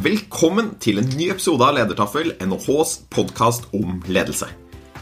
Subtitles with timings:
[0.00, 4.46] Velkommen til en ny episode av Ledertaffel, NHHs podkast om ledelse.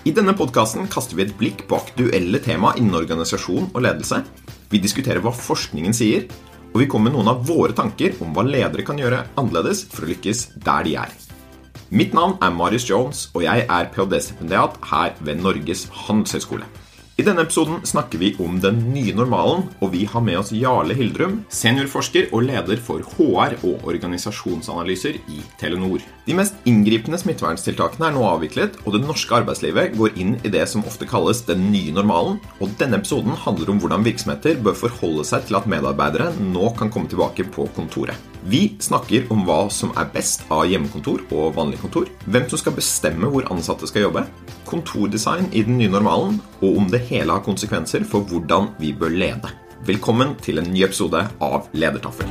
[0.02, 4.18] I denne podkasten kaster vi et blikk på aktuelle tema innen organisasjon og ledelse.
[4.72, 6.26] Vi diskuterer hva forskningen sier,
[6.72, 10.02] og vi kommer med noen av våre tanker om hva ledere kan gjøre annerledes for
[10.02, 11.14] å lykkes der de er.
[11.94, 16.66] Mitt navn er Marius Jones, og jeg er ph.d.-stipendiat her ved Norges handelshøyskole.
[17.18, 20.94] I denne episoden snakker vi om den nye normalen, og vi har med oss Jarle
[20.94, 26.04] Hildrum, seniorforsker og leder for HR og organisasjonsanalyser i Telenor.
[26.28, 30.62] De mest inngripende smitteverntiltakene er nå avviklet, og det norske arbeidslivet går inn i det
[30.70, 32.38] som ofte kalles den nye normalen.
[32.62, 36.94] Og denne episoden handler om hvordan virksomheter bør forholde seg til at medarbeidere nå kan
[36.94, 38.14] komme tilbake på kontoret.
[38.46, 42.76] Vi snakker om hva som er best av hjemmekontor og vanlig kontor, hvem som skal
[42.76, 44.22] bestemme hvor ansatte skal jobbe,
[44.68, 49.10] kontordesign i den nye normalen, og om det hele har konsekvenser for hvordan vi bør
[49.10, 49.50] lede.
[49.88, 52.30] Velkommen til en ny episode av Ledertaffel.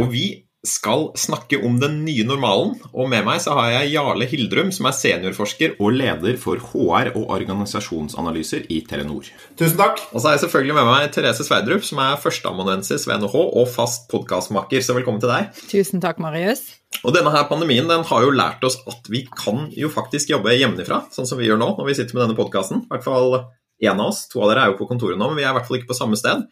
[0.00, 0.24] Og vi
[0.62, 2.76] skal snakke om den nye normalen.
[2.94, 7.10] Og med meg så har jeg Jarle Hildrum, som er seniorforsker og leder for HR
[7.16, 9.26] og organisasjonsanalyser i Telenor.
[9.58, 9.98] Tusen takk.
[10.12, 13.66] Og så har jeg selvfølgelig med meg Therese Sverdrup, som er førsteamanuensis ved NHH og
[13.74, 14.84] fast podkastmaker.
[14.86, 15.50] Så velkommen til deg.
[15.72, 16.62] Tusen takk, Marius.
[17.02, 20.54] Og denne her pandemien den har jo lært oss at vi kan jo faktisk jobbe
[20.54, 22.84] hjemmefra, sånn som vi gjør nå når vi sitter med denne podkasten.
[22.86, 23.34] I hvert fall
[23.82, 24.28] én av oss.
[24.30, 25.90] To av dere er jo på kontoret nå, men vi er i hvert fall ikke
[25.90, 26.46] på samme sted.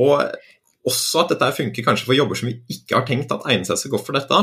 [0.00, 0.24] Og
[0.88, 3.80] også at dette funker kanskje for jobber som vi ikke har tenkt at egner seg
[3.80, 4.42] så godt for dette.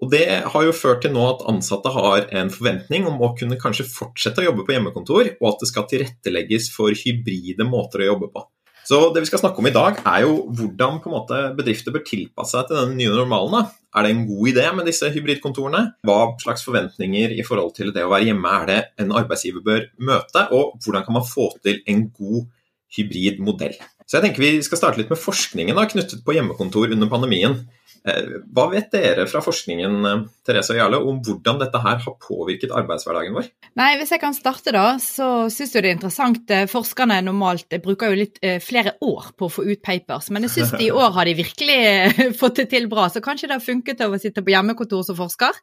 [0.00, 3.58] Og Det har jo ført til nå at ansatte har en forventning om å kunne
[3.60, 8.14] kanskje fortsette å jobbe på hjemmekontor, og at det skal tilrettelegges for hybride måter å
[8.14, 8.46] jobbe på.
[8.90, 12.56] Så det vi skal snakke om i dag, er jo hvordan måte bedrifter bør tilpasse
[12.56, 13.52] seg til den nye normalen.
[13.58, 13.60] Da.
[13.94, 15.82] Er det en god idé med disse hybridkontorene?
[16.08, 19.86] Hva slags forventninger i forhold til det å være hjemme er det en arbeidsgiver bør
[20.10, 22.48] møte, og hvordan kan man få til en god
[22.96, 23.76] hybrid modell?
[24.10, 27.60] Så jeg tenker Vi skal starte litt med forskningen da, knyttet på hjemmekontor under pandemien.
[28.00, 30.00] Hva vet dere fra forskningen
[30.46, 33.50] Therese og Jarle, om hvordan dette her har påvirket arbeidshverdagen vår?
[33.76, 36.54] Nei, Hvis jeg kan starte, da, så syns jeg det er interessant.
[36.72, 40.74] Forskerne normalt bruker jo litt flere år på å få ut papers, men jeg syns
[40.80, 41.80] i år har de virkelig
[42.40, 43.10] fått det til bra.
[43.12, 45.60] Så kanskje det har funket å sitte på hjemmekontor som forsker.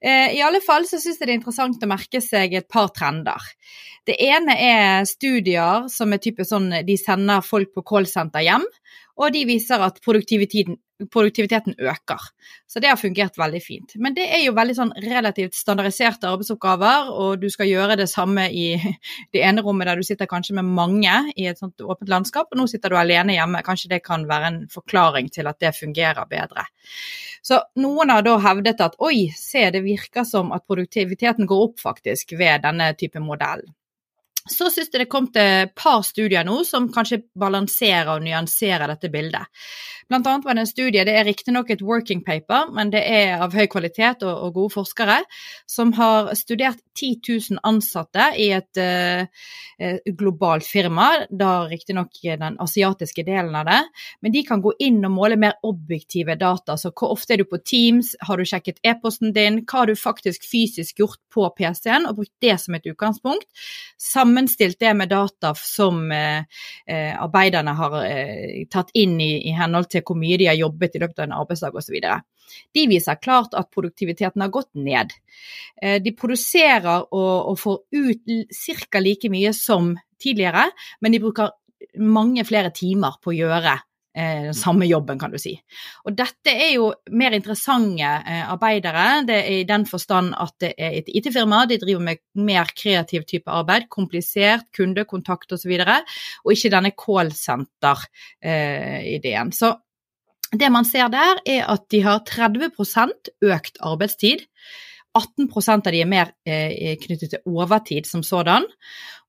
[0.00, 3.52] I alle fall så syns jeg det er interessant å merke seg et par trender.
[4.08, 8.64] Det ene er studier som er type sånn de sender folk på callsenter hjem,
[9.20, 10.78] og de viser at produktiviteten,
[11.12, 12.20] produktiviteten, øker.
[12.68, 13.94] Så det har fungert veldig fint.
[13.96, 18.46] Men det er jo veldig sånn relativt standardiserte arbeidsoppgaver, og du skal gjøre det samme
[18.48, 18.74] i
[19.34, 22.60] det ene rommet der du sitter kanskje med mange i et sånt åpent landskap, og
[22.60, 23.64] nå sitter du alene hjemme.
[23.66, 26.64] Kanskje det kan være en forklaring til at det fungerer bedre.
[27.44, 31.80] Så noen har da hevdet at oi, se det virker som at produktiviteten går opp
[31.80, 33.64] faktisk ved denne type modell.
[34.48, 38.88] Så syns jeg det kom til et par studier nå som kanskje balanserer og nyanserer
[38.88, 39.48] dette bildet.
[40.10, 43.44] Blant annet var det en studie, det er riktignok et working paper, men det er
[43.44, 45.20] av høy kvalitet og, og gode forskere,
[45.70, 47.20] som har studert 10
[47.52, 49.46] 000 ansatte i et uh,
[50.18, 53.78] globalt firma, da riktignok den asiatiske delen av det.
[54.20, 56.74] Men de kan gå inn og måle mer objektive data.
[56.74, 59.94] Så hvor ofte er du på Teams, har du sjekket e-posten din, hva har du
[59.94, 63.46] faktisk fysisk gjort på PC-en, og brukt det som et utgangspunkt.
[64.30, 66.42] Sammenstilt det med data som uh,
[66.86, 67.96] uh, arbeiderne har
[68.70, 71.36] tatt inn i, i henhold til hvor mye de har jobbet i løpet av en
[71.40, 71.96] arbeidsdag osv.
[72.74, 75.12] De viser klart at produktiviteten har gått ned.
[75.78, 78.32] De produserer og, og får ut
[78.90, 79.02] ca.
[79.02, 79.92] like mye som
[80.22, 80.66] tidligere,
[81.00, 81.54] men de bruker
[82.02, 83.76] mange flere timer på å gjøre
[84.16, 85.62] eh, samme jobben, kan du si.
[86.06, 89.24] Og dette er jo mer interessante eh, arbeidere.
[89.28, 93.20] Det er i den forstand at det er et IT-firma, de driver med mer kreativ
[93.28, 95.96] type arbeid, komplisert, kundekontakt osv., og, så videre,
[96.44, 99.48] og ikke denne callsenter-ideen.
[99.50, 99.68] Eh, så
[100.50, 104.38] det man ser der, er at de har 30% økt arbeidstid.
[105.14, 106.32] 18% av de er mer
[107.02, 108.64] knyttet til overtid som sådan,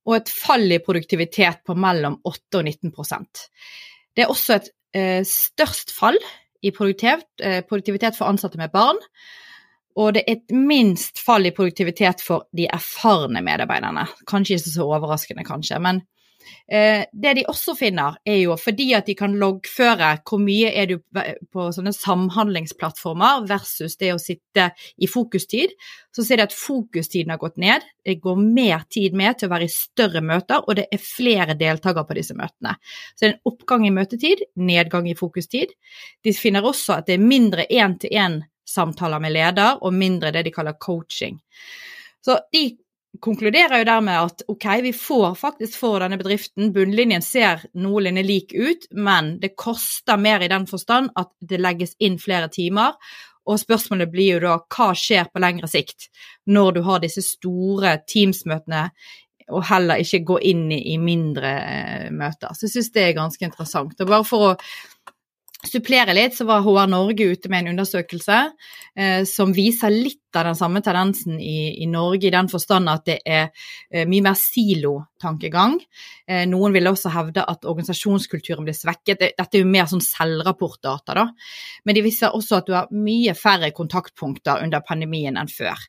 [0.07, 3.43] og et fall i produktivitet på mellom 8 og 19%
[4.15, 4.71] Det er også et
[5.25, 6.17] størst fall
[6.61, 8.99] i produktivitet, eh, produktivitet for ansatte med barn,
[9.95, 14.05] og det er et minst fall i produktivitet for de erfarne medarbeiderne.
[14.27, 16.20] Kanskje ikke så overraskende, kanskje, men Eh,
[16.71, 20.95] det de også finner, er jo fordi at de kan loggføre hvor mye er du
[21.51, 24.69] på sånne samhandlingsplattformer versus det å sitte
[25.01, 25.73] i fokustid,
[26.15, 27.83] så ser de at fokustiden har gått ned.
[28.05, 31.55] Det går mer tid med til å være i større møter, og det er flere
[31.59, 32.75] deltakere på disse møtene.
[33.13, 35.73] Så det er en oppgang i møtetid, nedgang i fokustid.
[36.23, 40.79] De finner også at det er mindre én-til-én-samtaler med leder, og mindre det de kaller
[40.79, 41.39] coaching.
[42.21, 42.65] Så de
[43.19, 48.55] konkluderer jo dermed at ok, vi får faktisk for denne bedriften, bunnlinjen ser noenlunde lik
[48.55, 52.95] ut, men det koster mer i den forstand at det legges inn flere timer.
[53.49, 56.11] Og spørsmålet blir jo da hva skjer på lengre sikt
[56.45, 58.85] når du har disse store Teams-møtene
[59.51, 62.53] og heller ikke gå inn i, mindre eh, møter.
[62.55, 63.97] Så jeg syns det er ganske interessant.
[63.99, 64.53] Og bare for å
[65.67, 68.39] supplere litt, så var HR Norge ute med en undersøkelse
[68.97, 73.05] eh, som viser litt av den samme tendensen i, i Norge, i den forstand at
[73.09, 73.49] det er
[73.91, 75.07] eh, mye mer silotankegang.
[75.21, 79.21] Eh, noen vil også hevde at organisasjonskulturen blir svekket.
[79.37, 81.27] Dette er jo mer sånn selvrapportdata, da.
[81.85, 85.79] Men de viser også at du har mye færre kontaktpunkter under pandemien enn før.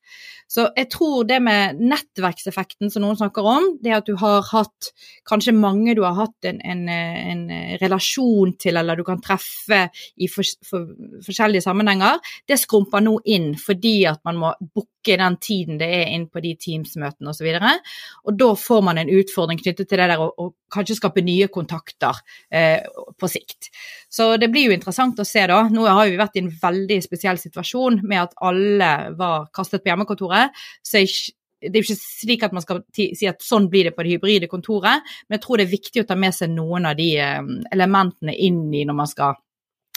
[0.53, 4.91] Så jeg tror det med nettverkseffekten som noen snakker om, det at du har hatt
[5.29, 7.45] kanskje mange du har hatt en, en, en
[7.81, 9.87] relasjon til, eller du kan treffe
[10.21, 10.91] i for, for,
[11.25, 16.13] forskjellige sammenhenger, det skrumper nå inn fordi at man må booke den tiden det er
[16.15, 17.49] inn på de Teams-møtene osv.
[17.59, 17.91] Og,
[18.29, 22.23] og da får man en utfordring knyttet til det der å, kanskje skape nye kontakter
[22.53, 22.87] eh,
[23.19, 23.73] på sikt.
[24.13, 25.63] Så det blir jo interessant å se da.
[25.73, 29.93] Nå har vi vært i en veldig spesiell situasjon med at alle var kastet på
[29.93, 30.53] hjemmekontoret.
[30.83, 31.33] så jeg
[31.63, 34.17] det er jo ikke slik at man skal si at sånn blir det på det
[34.17, 37.09] hybride kontoret, men jeg tror det er viktig å ta med seg noen av de
[37.23, 37.39] eh,
[37.71, 39.39] elementene inn i når man skal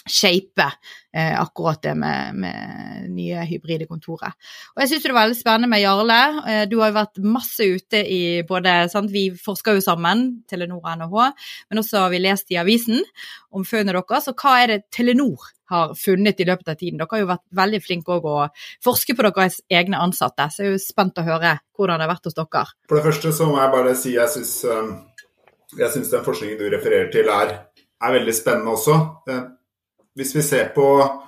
[0.06, 0.62] shape
[1.16, 4.38] eh, akkurat det med, med, nye hybride kontoret.
[4.76, 6.20] Og jeg syns det var veldig spennende med Jarle.
[6.46, 10.84] Eh, du har jo vært masse ute i både sant, Vi forsker jo sammen, Telenor
[10.84, 13.02] og NHH, men også har vi lest i avisen
[13.52, 14.30] om funnene deres.
[14.30, 17.02] Og hva er det Telenor har funnet i løpet av tiden?
[17.02, 18.38] Dere har jo vært veldig flinke å
[18.86, 22.14] forske på deres egne ansatte, så jeg er jo spent å høre hvordan det har
[22.14, 22.66] vært hos dere.
[22.90, 24.96] For det første så må jeg bare si jeg syns, eh,
[25.82, 27.62] jeg syns den forskningen du refererer til er,
[28.06, 29.00] er veldig spennende også.
[30.16, 30.86] Hvis vi ser på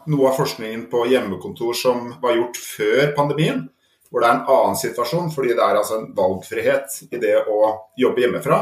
[0.08, 3.66] noe av forskningen på hjemmekontor som var gjort før pandemien,
[4.08, 7.58] hvor det er en annen situasjon fordi det er altså en valgfrihet i det å
[8.00, 8.62] jobbe hjemmefra,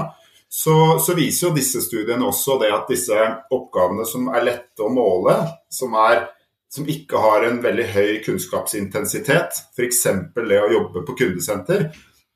[0.50, 3.18] så, så, viser jo disse studiene også det at disse
[3.54, 5.36] oppgavene som er lette å måle,
[5.70, 6.24] som, er,
[6.72, 10.04] som ikke har en veldig høy kunnskapsintensitet, f.eks.
[10.38, 11.90] det å jobbe på kundesenter,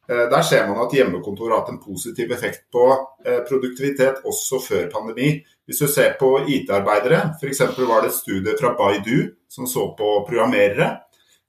[0.09, 2.85] der ser man at hjemmekontor har hatt en positiv effekt på
[3.25, 5.35] eh, produktivitet også før pandemi.
[5.69, 7.61] Hvis du ser på IT-arbeidere, f.eks.
[7.77, 10.87] var det et studie fra Baidu som så på programmerere,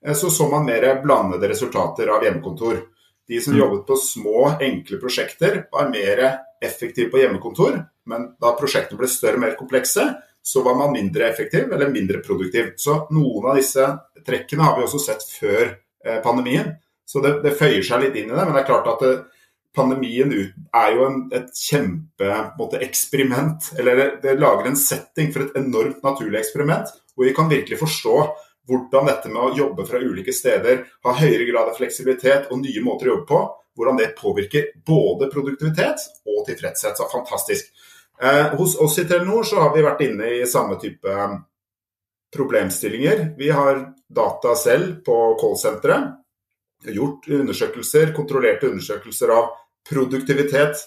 [0.05, 2.83] eh, så så man mer blandede resultater av hjemmekontor.
[3.29, 3.61] De som mm.
[3.62, 6.25] jobbet på små, enkle prosjekter, var mer
[6.61, 7.81] effektive på hjemmekontor.
[8.11, 10.05] Men da prosjektene ble større og mer komplekse,
[10.43, 12.75] så var man mindre effektiv eller mindre produktiv.
[12.77, 13.89] Så noen av disse
[14.27, 16.75] trekkene har vi også sett før eh, pandemien.
[17.11, 18.45] Så det, det føyer seg litt inn i det.
[18.45, 19.15] Men det er klart at det,
[19.77, 23.73] pandemien er jo en, et kjempeeksperiment.
[23.79, 27.79] Eller det, det, lager en setting for et enormt naturlig eksperiment, hvor vi kan virkelig
[27.83, 28.17] forstå
[28.71, 32.83] hvordan dette med å jobbe fra ulike steder, ha høyere grad av fleksibilitet og nye
[32.85, 33.41] måter å jobbe på,
[33.79, 35.99] hvordan det påvirker både produktivitet
[36.29, 36.95] og tilfredshet.
[36.99, 37.65] Så fantastisk.
[38.23, 41.39] Eh, hos oss i Telenor så har vi vært inne i samme type um,
[42.37, 43.17] problemstillinger.
[43.41, 43.75] Vi har
[44.06, 46.20] data selv på callsenteret
[46.84, 49.51] gjort undersøkelser, kontrollerte undersøkelser av
[49.89, 50.81] produktivitet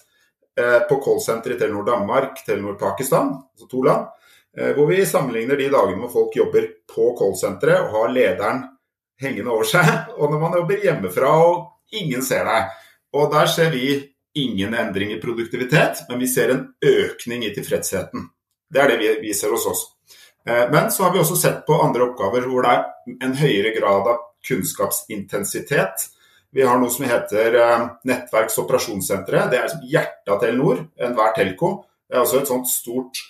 [0.60, 4.08] eh, på callsenteret i Telenor Danmark, Telenor Pakistan, altså to land.
[4.58, 8.64] Eh, hvor vi sammenligner de dagene hvor folk jobber på callsenteret og har lederen
[9.22, 12.74] hengende over seg, og når man jobber hjemmefra og ingen ser deg.
[13.14, 13.98] Og der ser vi
[14.34, 18.30] ingen endring i produktivitet, men vi ser en økning i tilfredsheten.
[18.74, 19.84] Det er det vi, vi ser hos oss.
[20.48, 23.74] Eh, men så har vi også sett på andre oppgaver hvor det er en høyere
[23.78, 26.10] grad av kunnskapsintensitet.
[26.54, 29.50] Vi har noe som heter eh, Nettverks- og operasjonssenteret.
[29.50, 31.72] Det er liksom hjertet av Telenor, enhver telco.
[32.06, 33.22] Det er også et sånt stort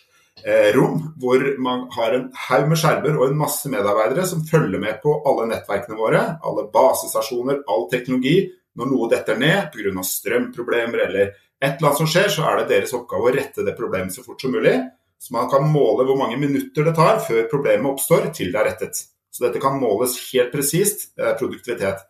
[0.43, 4.82] eh, rom hvor man har en haug med skjermer og en masse medarbeidere som følger
[4.82, 8.41] med på alle nettverkene våre, alle basestasjoner, all teknologi.
[8.74, 10.03] Når noe detter ned pga.
[10.03, 11.32] strømproblemer eller
[11.63, 14.25] et eller annet som skjer, så er det deres oppgave å rette det problemet så
[14.25, 14.75] fort som mulig.
[15.22, 18.72] Så man kan måle hvor mange minutter det tar før problemet oppstår til det er
[18.74, 19.05] rettet.
[19.34, 22.04] Så dette kan måles helt presist, produktivitet.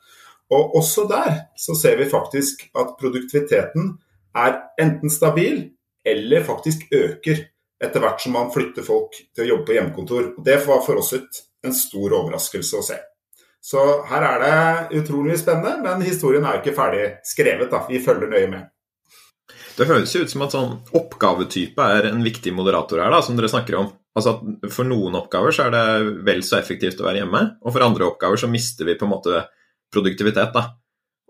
[0.51, 3.93] Og også der så ser vi faktisk at produktiviteten
[4.35, 5.61] er enten stabil
[6.03, 7.45] eller faktisk øker
[7.83, 10.29] etter hvert som man flytter folk til å jobbe på hjemmekontor.
[10.37, 12.99] Og det var for oss et, en stor overraskelse å se.
[13.63, 17.69] Så her er det utrolig spennende, men historien er jo ikke ferdig skrevet.
[17.71, 17.85] da.
[17.87, 18.69] Vi følger nøye med.
[19.77, 23.39] Det høres jo ut som at sånn oppgavetype er en viktig moderator her, da, som
[23.39, 23.87] dere snakker om.
[24.13, 25.85] Altså at For noen oppgaver så er det
[26.27, 29.13] vel så effektivt å være hjemme, og for andre oppgaver så mister vi på en
[29.15, 29.45] måte
[29.93, 30.53] produktivitet.
[30.53, 30.67] da.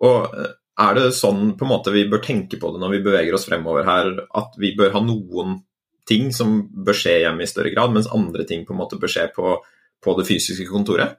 [0.04, 3.04] Og eh, er det sånn på en måte vi bør tenke på det når vi
[3.06, 5.62] beveger oss fremover her, at vi bør ha noen
[6.10, 9.12] ting som bør skje hjemme i større grad, mens andre ting på en måte bør
[9.12, 9.56] skje på,
[10.04, 11.16] på det fysiske kontoret?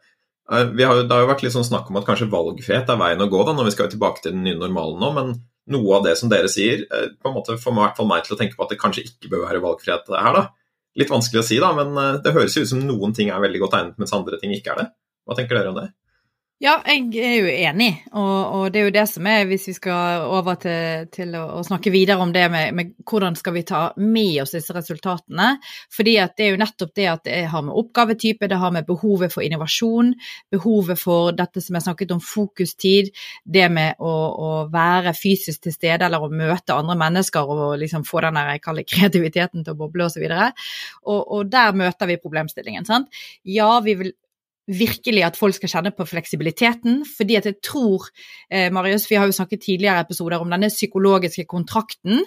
[0.52, 3.24] Eh, har, det har jo vært litt sånn snakk om at kanskje valgfrihet er veien
[3.24, 5.32] å gå da, når vi skal tilbake til den nye normalen nå, men
[5.72, 8.40] noe av det som dere sier, eh, på en måte får meg, meg til å
[8.40, 10.40] tenke på at det kanskje ikke bør være valgfrihet her.
[10.42, 10.44] da.
[11.00, 13.42] Litt vanskelig å si, da, men eh, det høres jo ut som noen ting er
[13.42, 14.88] veldig godt egnet, mens andre ting ikke er det.
[15.24, 15.88] Hva tenker dere om det?
[16.62, 19.72] Ja, jeg er jo enig, og, og, det er jo det som er, hvis vi
[19.74, 23.64] skal over til, til å, å, snakke videre om det med, med, hvordan skal vi
[23.66, 25.56] ta med oss disse resultatene.
[25.92, 28.86] Fordi at det er jo nettopp det at det har med oppgavetype, det har med
[28.86, 30.14] behovet for innovasjon,
[30.54, 33.10] behovet for dette som jeg snakket om fokustid,
[33.42, 38.06] det med å, å være fysisk til stede eller å møte andre mennesker og liksom
[38.06, 40.22] få den jeg kaller kreativiteten til å boble osv.
[40.22, 40.66] Og,
[41.02, 42.86] og, og der møter vi problemstillingen.
[42.86, 43.10] sant?
[43.42, 44.14] Ja, vi vil
[44.70, 47.02] virkelig at folk skal kjenne på fleksibiliteten.
[47.08, 48.08] Fordi at jeg tror,
[48.50, 52.22] eh, Marius, vi har jo snakket tidligere episoder om denne psykologiske kontrakten.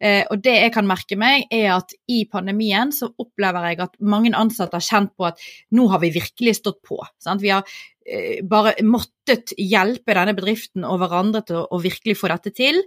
[0.00, 3.96] Eh, og det jeg kan merke meg, er at i pandemien så opplever jeg at
[4.00, 5.40] mange ansatte har kjent på at
[5.72, 7.00] nå har vi virkelig stått på.
[7.20, 7.42] Sant?
[7.42, 7.64] Vi har
[8.06, 12.80] eh, bare måttet hjelpe denne bedriften og hverandre til å, å virkelig få dette til.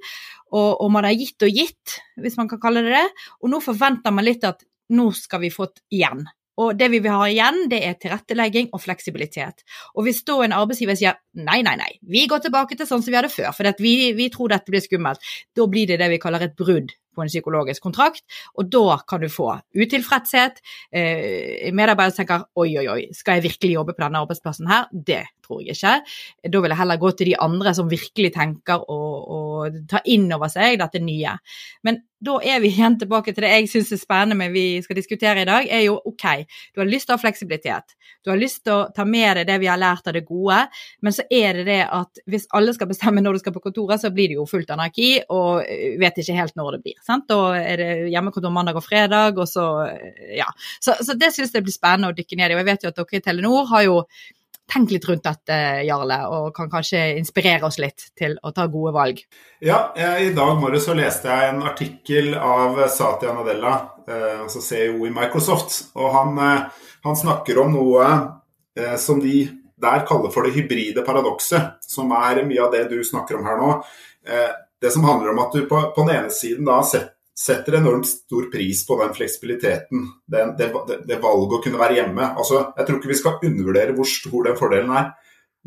[0.52, 3.08] Og, og man har gitt og gitt, hvis man kan kalle det det.
[3.44, 6.26] Og nå forventer man litt at nå skal vi få igjen.
[6.58, 9.66] Og det vi vil ha igjen, det er tilrettelegging og fleksibilitet.
[9.96, 13.14] Og hvis da en arbeidsgiver sier nei, nei, nei, vi går tilbake til sånn som
[13.14, 15.22] vi hadde før, for vi, vi tror dette blir skummelt,
[15.58, 18.24] da blir det det vi kaller et brudd på en psykologisk kontrakt,
[18.58, 20.62] og da kan du få utilfredshet.
[20.94, 24.86] Eh, Medarbeidere tenker oi, oi, oi, skal jeg virkelig jobbe på denne arbeidsplassen her?
[24.94, 25.96] Det tror jeg ikke.
[26.52, 29.00] Da vil jeg heller gå til de andre som virkelig tenker å,
[29.38, 29.42] å
[29.90, 31.38] ta inn over seg dette nye.
[31.88, 34.98] Men da er vi igjen tilbake til det jeg syns er spennende med vi skal
[34.98, 36.26] diskutere i dag, er jo OK,
[36.74, 37.94] du har lyst til å ha fleksibilitet.
[38.26, 40.64] Du har lyst til å ta med deg det vi har lært av det gode,
[41.06, 44.02] men så er det det at hvis alle skal bestemme når du skal på kontoret,
[44.02, 45.62] så blir det jo fullt anarki, og
[46.02, 46.98] vet ikke helt når det blir.
[47.06, 47.28] Sant?
[47.30, 49.68] Da er det hjemmekontor mandag og fredag, og så
[50.34, 50.50] ja.
[50.82, 52.58] Så, så det syns jeg blir spennende å dykke ned i.
[52.58, 54.02] Og jeg vet jo at dere i Telenor har jo
[54.74, 55.58] tenkt litt rundt dette,
[55.88, 59.22] Jarle, og kan kanskje inspirere oss litt til å ta gode valg.
[59.64, 63.76] Ja, i dag morges så leste jeg en artikkel av Satya Nadella,
[64.08, 65.96] eh, altså CEO i Microsoft.
[65.96, 66.62] og han, eh,
[67.04, 68.08] han snakker om noe
[68.78, 69.48] eh, som de
[69.78, 73.58] der kaller for det hybride paradokset, som er mye av det du snakker om her
[73.62, 73.82] nå.
[74.82, 78.08] Det som handler om at du på, på den ene siden da setter setter enormt
[78.10, 80.72] stor pris på den fleksibiliteten, det, det,
[81.06, 82.32] det, valget å kunne være hjemme.
[82.34, 85.12] Altså, jeg tror ikke vi skal undervurdere hvor stor den fordelen er.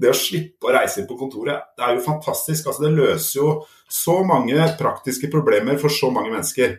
[0.01, 2.67] Det å slippe å reise inn på kontoret, det er jo fantastisk.
[2.67, 3.53] Altså, det løser jo
[3.91, 6.75] så mange praktiske problemer for så mange mennesker.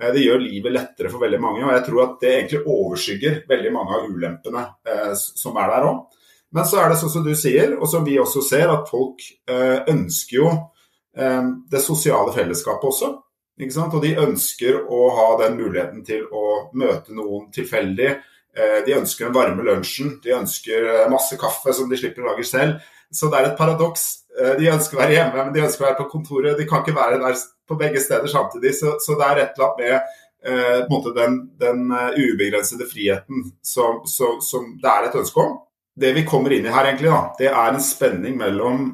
[0.00, 3.40] Eh, det gjør livet lettere for veldig mange, og jeg tror at det egentlig overskygger
[3.50, 6.22] veldig mange av ulempene eh, som er der òg.
[6.52, 9.22] Men så er det sånn som du sier, og som vi også ser, at folk
[9.48, 13.14] eh, ønsker jo eh, det sosiale fellesskapet også.
[13.60, 18.14] Og de ønsker å ha den muligheten til å møte noen tilfeldig.
[18.56, 22.32] Eh, de ønsker den varme lunsjen, de ønsker eh, masse kaffe som de slipper å
[22.32, 22.80] lage selv.
[23.12, 24.06] Så det er et paradoks.
[24.38, 26.56] Eh, de ønsker å være hjemme, men de ønsker å være på kontoret.
[26.58, 27.36] De kan ikke være der
[27.68, 28.74] på begge steder samtidig.
[28.76, 31.84] Så, så det er et eller annet med eh, den, den,
[32.16, 35.60] ubegrensede friheten som, som, som, det er et ønske om.
[35.92, 38.88] Det vi kommer inn i her, egentlig, da, det er en spenning mellom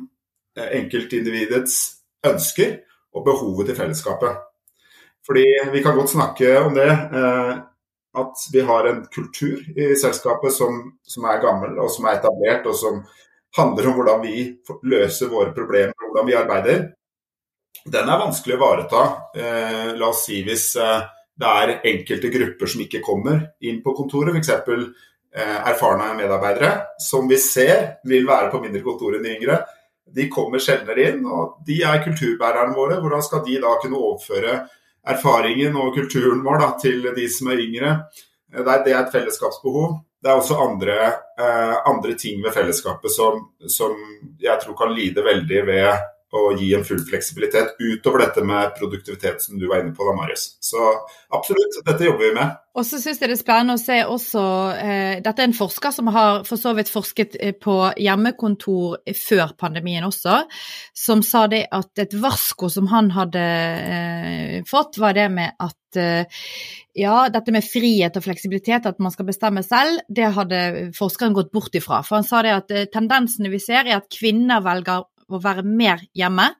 [0.59, 1.77] enkeltindividets
[2.27, 2.81] ønsker
[3.15, 4.48] og behovet til fellesskapet.
[5.29, 6.89] Fordi vi kan godt snakke om det.
[6.89, 7.57] Eh,
[8.19, 12.65] at vi har en kultur i selskapet som, som, er gammel og som er etablert,
[12.67, 13.03] og som
[13.57, 14.47] handler om hvordan vi
[14.89, 16.81] løser våre problemer og hvordan vi arbeider.
[17.85, 19.05] Den er vanskelig å ivareta.
[19.37, 21.05] Eh, la oss si hvis eh,
[21.39, 24.89] det er enkelte grupper som ikke kommer inn på kontoret, f.eks.
[25.39, 26.71] Erfarne medarbeidere,
[27.05, 29.59] som vi ser vil være på mindre kontor enn de yngre.
[30.17, 32.97] De kommer sjeldnere inn, og de er kulturbærerne våre.
[33.03, 34.57] Hvordan skal de da kunne overføre
[35.09, 37.95] erfaringen og kulturen vår da, til de som er yngre.
[38.55, 39.99] Eh, det er et fellesskapsbehov.
[40.19, 40.97] Det er også andre,
[41.39, 43.95] eh, andre ting ved fellesskapet som, som,
[44.41, 49.41] jeg tror kan lide veldig ved å gi en full fleksibilitet, utover dette med produktivitet
[49.45, 50.51] som du var inne på da, Marius.
[50.61, 50.83] Så
[51.35, 52.59] absolutt, dette jobber vi med.
[52.79, 54.43] Og så syns jeg det er spennende å se også
[54.79, 59.57] eh, Dette er en forsker som har for så vidt forsket eh, på hjemmekontor før
[59.59, 60.43] pandemien også,
[60.95, 65.99] som sa det at et varsko som han hadde eh, fått, var det med at
[65.99, 66.47] eh,
[66.99, 70.63] ja, dette med frihet og fleksibilitet, at man skal bestemme selv, det hadde
[70.97, 72.03] forskeren gått bort ifra.
[72.07, 75.65] For han sa det at eh, tendensene vi ser, er at kvinner velger å være
[75.67, 76.51] mer hjemme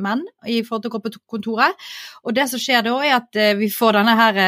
[0.00, 1.86] menn i forhold til å gå på kontoret.
[2.24, 4.40] Og det som skjer da, er at vi får denne her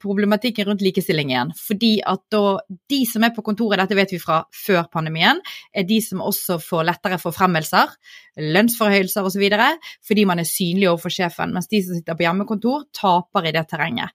[0.00, 1.52] problematikken rundt likestilling igjen.
[1.56, 2.58] Fordi at da
[2.90, 5.40] de som er på kontoret, dette vet vi fra før pandemien,
[5.72, 7.94] er de som også får lettere forfremmelser,
[8.38, 9.44] lønnsforhøyelser osv.
[10.06, 11.52] fordi man er synlig overfor sjefen.
[11.54, 14.14] Mens de som sitter på hjemmekontor, taper i det terrenget.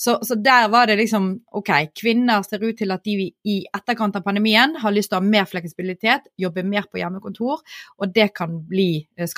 [0.00, 1.70] Så, så der var det liksom OK,
[2.00, 5.32] kvinner ser ut til at de i etterkant av pandemien har lyst til å ha
[5.34, 7.60] mer fleksibilitet, jobbe mer på hjemmekontor,
[8.00, 9.28] og det kan bli eh,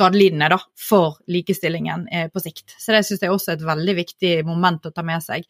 [0.42, 2.74] skadelidende da, for likestillingen eh, på sikt.
[2.78, 5.46] Så det syns jeg også er et veldig viktig moment å ta med seg.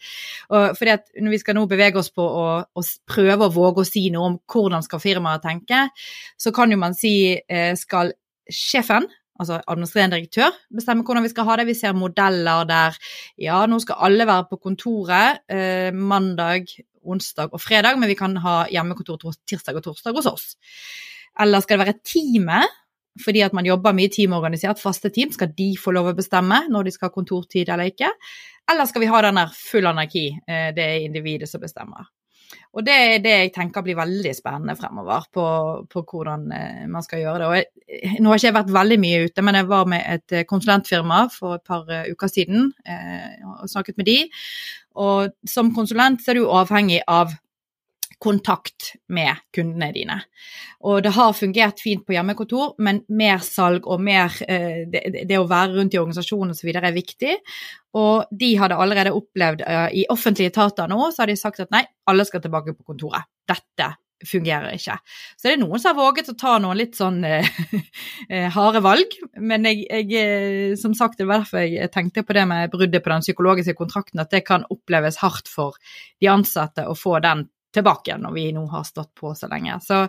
[0.51, 3.83] Og fordi at Når vi skal nå bevege oss på å, å prøve å våge
[3.83, 5.89] å si noe om hvordan skal firmaet tenke,
[6.37, 8.13] så kan jo man si eh, skal
[8.49, 9.09] sjefen
[9.41, 11.67] altså administrerende direktør, bestemmer hvordan vi skal ha det.
[11.67, 12.99] Vi ser modeller der
[13.41, 16.69] ja, nå skal alle være på kontoret eh, mandag,
[17.03, 20.53] onsdag og fredag, men vi kan ha hjemmekontor tirsdag og torsdag hos oss.
[21.41, 22.79] Eller skal det være teamet,
[23.21, 26.88] fordi at man jobber mye teamorganisert, faste team, skal de få lov å bestemme når
[26.88, 28.09] de skal ha kontortid eller ikke?
[28.71, 32.09] Eller skal vi ha den der full anarki, eh, det er individet som bestemmer.
[32.73, 35.45] Og det er det jeg tenker blir veldig spennende fremover, på,
[35.92, 37.49] på hvordan eh, man skal gjøre det.
[37.49, 40.37] Og jeg, nå har ikke jeg vært veldig mye ute, men jeg var med et
[40.38, 42.71] eh, konsulentfirma for et par uker siden
[43.50, 44.19] og snakket med de.
[45.02, 47.35] Og som konsulent så er du avhengig av
[48.23, 50.19] kontakt med kundene dine.
[50.87, 55.38] Og det har fungert fint på hjemmekontor, men mer salg og mer eh, det, det,
[55.41, 56.71] å være rundt i organisasjonen osv.
[56.71, 57.35] er viktig.
[57.99, 61.75] Og de hadde allerede opplevd uh, i offentlige etater nå, så har de sagt at
[61.75, 63.29] nei, alle skal tilbake på kontoret.
[63.49, 63.91] Dette
[64.26, 64.97] fungerer ikke.
[65.37, 67.49] Så det er noen som har våget å ta noen litt sånn eh,
[68.57, 69.17] harde valg.
[69.43, 73.12] Men jeg, jeg, som sagt, det var derfor jeg tenkte på det med bruddet på
[73.12, 75.79] den psykologiske kontrakten, at det kan oppleves hardt for
[76.23, 79.79] de ansatte å få den tilbake når vi nå har stått på så lenge.
[79.85, 80.05] Så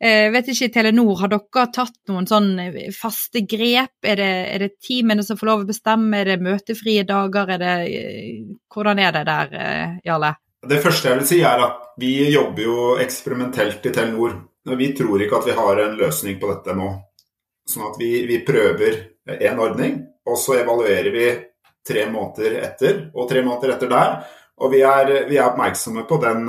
[0.00, 3.96] jeg vet ikke, Telenor, har dere tatt noen sånn eh, faste grep?
[4.04, 7.62] Er det, er det teamene som får lov å bestemme, er det møtefrie dager, er
[7.62, 10.34] det eh, Hvordan er det der, eh, Jarle?
[10.70, 14.36] Det første jeg vil si er at vi jobber jo eksperimentelt i Telenor.
[14.76, 16.90] Vi tror ikke at vi har en løsning på dette nå.
[17.68, 18.98] Sånn at vi, vi prøver
[19.40, 19.96] én ordning,
[20.28, 21.30] og så evaluerer vi
[21.86, 24.14] tre måneder etter, og tre måneder etter der.
[24.60, 26.44] Og vi er, vi er oppmerksomme på den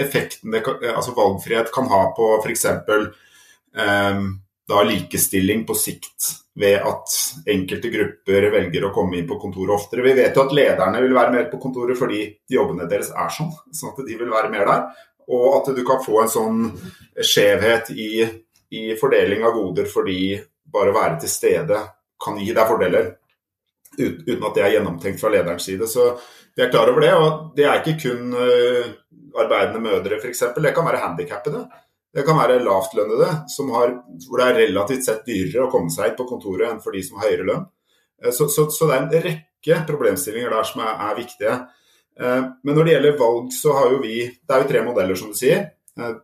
[0.00, 2.66] effekten det altså valgfrihet kan ha på f.eks.
[3.74, 4.26] Um,
[4.68, 7.14] da likestilling på sikt ved at
[7.50, 10.04] enkelte grupper velger å komme inn på kontoret oftere.
[10.06, 13.50] Vi vet jo at lederne vil være mer på kontoret fordi jobbene deres er sånn,
[13.74, 14.86] sånn at de vil være mer der.
[15.34, 16.62] Og at du kan få en sånn
[17.18, 18.24] skjevhet i,
[18.76, 20.38] i fordeling av goder fordi
[20.74, 21.82] bare å være til stede
[22.24, 23.12] kan gi deg fordeler
[23.98, 25.86] uten at det er gjennomtenkt fra lederens side.
[25.90, 26.14] Så
[26.54, 27.12] vi er klar over det.
[27.18, 28.94] Og det er ikke kun uh,
[29.40, 30.44] arbeidende mødre f.eks.
[30.56, 31.64] Det kan være handikappede.
[32.14, 36.68] Det kan være lavtlønnede, hvor det er relativt sett dyrere å komme seg på kontoret
[36.70, 37.64] enn for de som har høyere lønn.
[38.22, 41.56] Eh, så, så, så det er en rekke problemstillinger der som er, er, viktige.
[42.20, 45.18] Eh, men når det gjelder valg, så har jo vi Det er jo tre modeller,
[45.18, 45.66] som du sier.
[45.98, 46.14] Eh,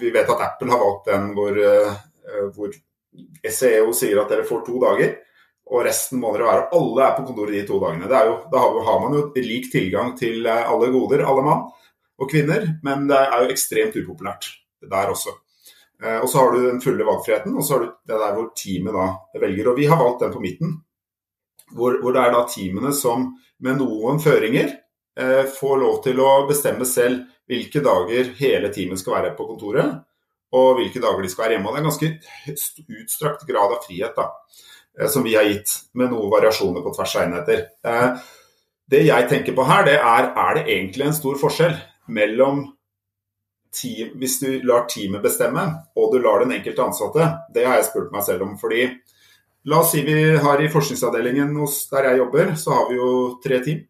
[0.00, 1.56] vi vet at Apple har valgt den hvor,
[2.54, 2.74] hvor
[3.50, 5.16] SEO sier at dere får to dager,
[5.66, 6.68] og resten må dere være.
[6.78, 8.06] Alle er på kontoret de to dagene.
[8.30, 11.66] Jo, da har man jo lik tilgang til alle goder, alle mann
[12.16, 14.48] og kvinner, men det er jo ekstremt upopulært
[14.86, 15.34] der også.
[16.02, 18.50] Eh, og så har du den fulle valgfriheten, og så har du det der hvor
[18.56, 19.06] teamet da
[19.40, 19.70] velger.
[19.70, 20.74] Og vi har valgt den på midten,
[21.72, 23.30] hvor, hvor det er da teamene som
[23.64, 24.68] med noen føringer
[25.18, 30.00] eh, får lov til å bestemme selv hvilke dager hele teamet skal være på kontoret,
[30.56, 31.70] og hvilke dager de skal være hjemme.
[31.70, 34.30] Og det er en ganske utstrakt grad av frihet da,
[34.98, 37.66] eh, som vi har gitt, med noen variasjoner på tvers av enheter.
[37.86, 38.32] Eh,
[38.86, 41.74] det jeg tenker på her, det er er det egentlig en stor forskjell
[42.08, 42.64] mellom
[43.76, 45.66] team, Hvis du lar teamet bestemme,
[45.96, 48.56] og du lar den enkelte ansatte, det har jeg spurt meg selv om.
[48.58, 48.88] fordi
[49.66, 51.56] La oss si vi har i forskningsavdelingen
[51.90, 53.80] der jeg jobber, så har vi jo tre team.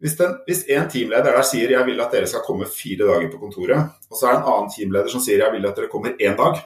[0.00, 3.28] Hvis, den, hvis en teamleder der sier jeg vil at dere skal komme fire dager
[3.28, 5.92] på kontoret, og så er det en annen teamleder som sier jeg vil at dere
[5.92, 6.56] kommer én dag,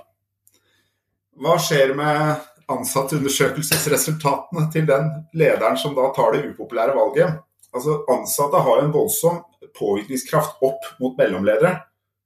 [1.43, 2.39] hva skjer med
[2.71, 7.43] ansatteundersøkelsesresultatene til den lederen som da tar det upopulære valget?
[7.75, 9.43] Altså Ansatte har jo en voldsom
[9.79, 11.77] påvirkningskraft opp mot mellomledere.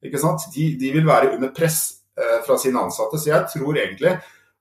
[0.04, 0.46] Ikke sant?
[0.54, 1.80] De, de vil være under press
[2.18, 3.20] eh, fra sine ansatte.
[3.20, 4.14] Så jeg tror egentlig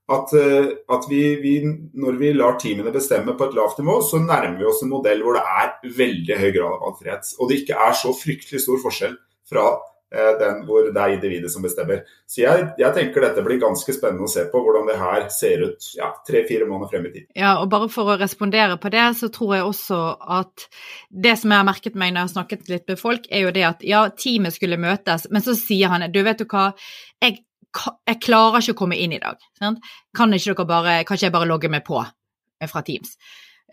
[0.07, 1.53] at, eh, at vi, vi,
[1.99, 5.21] når vi lar teamene bestemme på et lavt nivå, så nærmer vi oss en modell
[5.25, 7.35] hvor det er veldig høy grad av valgfrihet.
[7.37, 9.67] Og det ikke er så fryktelig stor forskjell fra
[10.11, 12.05] den hvor det er individet som bestemmer.
[12.29, 15.65] Så jeg, jeg, tenker dette blir ganske spennende å se på hvordan det her ser
[15.65, 17.25] ut ja, tre-fire måneder frem i tid.
[17.35, 19.99] Ja, og bare for å respondere på det, så tror jeg også
[20.39, 20.67] at
[21.09, 23.51] det som jeg har merket meg når jeg har snakket litt med folk, er jo
[23.55, 26.71] det at ja, teamet skulle møtes, men så sier han du vet du hva,
[27.23, 27.41] jeg
[28.07, 29.41] jeg klarer ikke å komme inn i dag.
[29.59, 29.83] Sant?
[30.15, 33.17] Kan, ikke dere bare, kan ikke jeg bare logge meg på eh, fra Teams?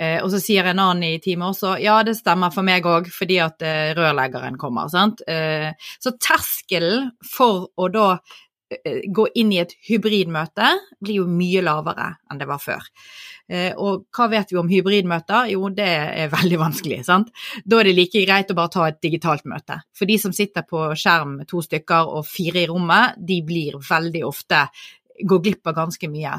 [0.01, 3.11] Eh, og så sier en annen i teamet også ja, det stemmer for meg òg,
[3.15, 4.91] fordi at eh, rørleggeren kommer.
[4.93, 5.23] Sant?
[5.31, 5.71] Eh,
[6.03, 8.09] så terskelen for å da
[8.75, 12.91] eh, gå inn i et hybridmøte blir jo mye lavere enn det var før.
[13.47, 15.53] Eh, og hva vet vi om hybridmøter?
[15.53, 15.87] Jo, det
[16.25, 17.03] er veldig vanskelig.
[17.07, 17.31] sant?
[17.63, 19.79] Da er det like greit å bare ta et digitalt møte.
[19.95, 24.25] For de som sitter på skjerm to stykker og fire i rommet, de blir veldig
[24.27, 24.67] ofte
[25.23, 26.33] går glipp av ganske mye.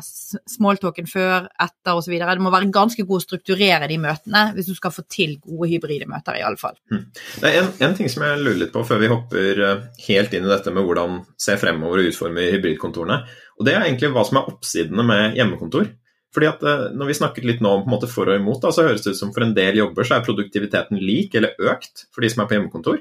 [0.52, 2.16] Smalltalken før, etter osv.
[2.20, 5.70] Det må være ganske god å strukturere de møtene hvis du skal få til gode
[5.72, 6.76] hybride møter, i alle fall.
[6.92, 7.06] Hmm.
[7.42, 10.48] Det er en, ting som jeg lurer litt på før vi hopper eh, helt inn
[10.48, 13.22] i dette med hvordan se fremover og utforme hybridkontorene.
[13.56, 15.88] Og det er egentlig hva som er oppsidene med hjemmekontor.
[16.36, 18.62] Fordi at eh, Når vi snakket litt nå om på en måte for og imot,
[18.66, 21.56] da, så høres det ut som for en del jobber så er produktiviteten lik eller
[21.72, 23.00] økt for de som er på hjemmekontor.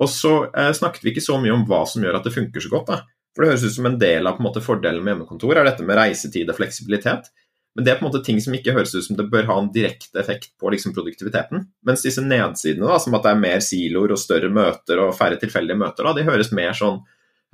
[0.00, 2.64] Og så eh, snakket vi ikke så mye om hva som gjør at det funker
[2.64, 2.94] så godt.
[2.94, 3.02] da.
[3.34, 5.68] For det høres ut som en del av på en måte, fordelen med hjemmekontor er
[5.68, 7.30] dette med reisetid og fleksibilitet.
[7.78, 9.56] Men det er på en måte ting som ikke høres ut som det bør ha
[9.60, 11.68] en direkte effekt på liksom, produktiviteten.
[11.86, 15.38] Mens disse nedsidene, da, som at det er mer siloer og større møter og færre
[15.38, 16.98] tilfeldige møter, da, de høres mer sånn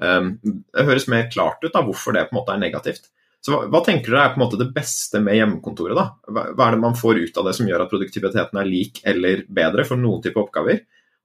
[0.01, 0.33] um,
[0.77, 3.11] høres mer klart ut da, hvorfor det på en måte er negativt.
[3.45, 5.99] Så hva, hva tenker dere er på en måte det beste med hjemmekontoret?
[5.99, 6.09] da?
[6.33, 9.03] Hva, hva, er det man får ut av det som gjør at produktiviteten er lik
[9.07, 10.81] eller bedre for noen type oppgaver?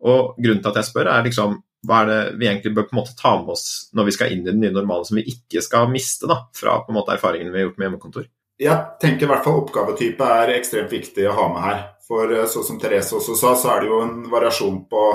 [0.05, 2.95] Og grunnen til at jeg spør, er liksom hva er det vi egentlig bør på
[2.95, 3.65] en måte ta med oss
[3.97, 6.77] når vi skal inn i den nye normalen, som vi ikke skal miste da, fra
[6.85, 8.27] på en måte erfaringene vi har gjort med hjemmekontor?
[8.61, 11.79] Jeg tenker i hvert fall oppgavetype er ekstremt viktig å ha med her.
[12.05, 15.05] For sånn som Therese også sa, så er det jo en variasjon på,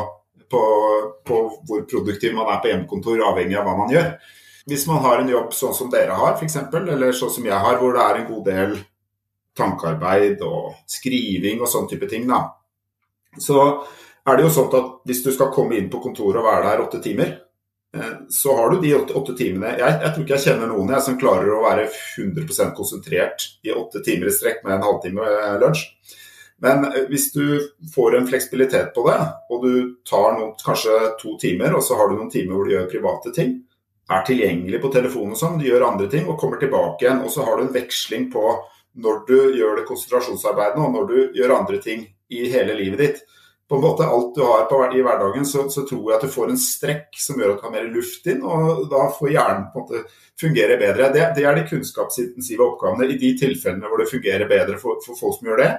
[0.51, 0.63] på,
[1.29, 4.11] på hvor produktiv man er på hjemmekontor, avhengig av hva man gjør.
[4.67, 7.79] Hvis man har en jobb sånn som dere har, f.eks., eller sånn som jeg har,
[7.79, 8.75] hvor det er en god del
[9.57, 12.43] tankearbeid og skriving og sånn type ting, da,
[13.39, 13.61] så
[14.27, 16.83] er det jo sånn at hvis du skal komme inn på kontoret og være der
[16.83, 17.33] åtte timer,
[17.97, 21.07] eh, så har du de åtte, timene jeg, jeg, tror ikke jeg kjenner noen jeg
[21.07, 25.59] som klarer å være 100% konsentrert i åtte timer i strekk med en halvtime eh,
[25.63, 25.85] lunsj.
[26.65, 27.45] Men eh, hvis du
[27.95, 29.21] får en fleksibilitet på det,
[29.53, 29.73] og du
[30.09, 33.35] tar noen, kanskje to timer, og så har du noen timer hvor du gjør private
[33.37, 33.55] ting,
[34.07, 37.31] er tilgjengelig på telefonen og sånn, du gjør andre ting og kommer tilbake igjen, og
[37.35, 38.45] så har du en veksling på
[39.03, 43.25] når du gjør det konsentrasjonsarbeidet og når du gjør andre ting i hele livet ditt
[43.69, 46.31] på en måte alt du har på, i hverdagen, så, så, tror jeg at du
[46.31, 49.69] får en strekk som gjør at du har mer luft inn, og da får hjernen
[49.73, 50.03] på en måte
[50.39, 51.11] fungere bedre.
[51.15, 55.19] Det, det er de kunnskapsintensive oppgavene i de tilfellene hvor det fungerer bedre for, for
[55.19, 55.71] folk som gjør det.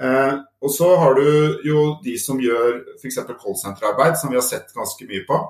[0.00, 1.26] Eh, og så har du
[1.66, 3.18] jo de som gjør f.eks.
[3.26, 5.40] callsenterarbeid, som vi har sett ganske mye på.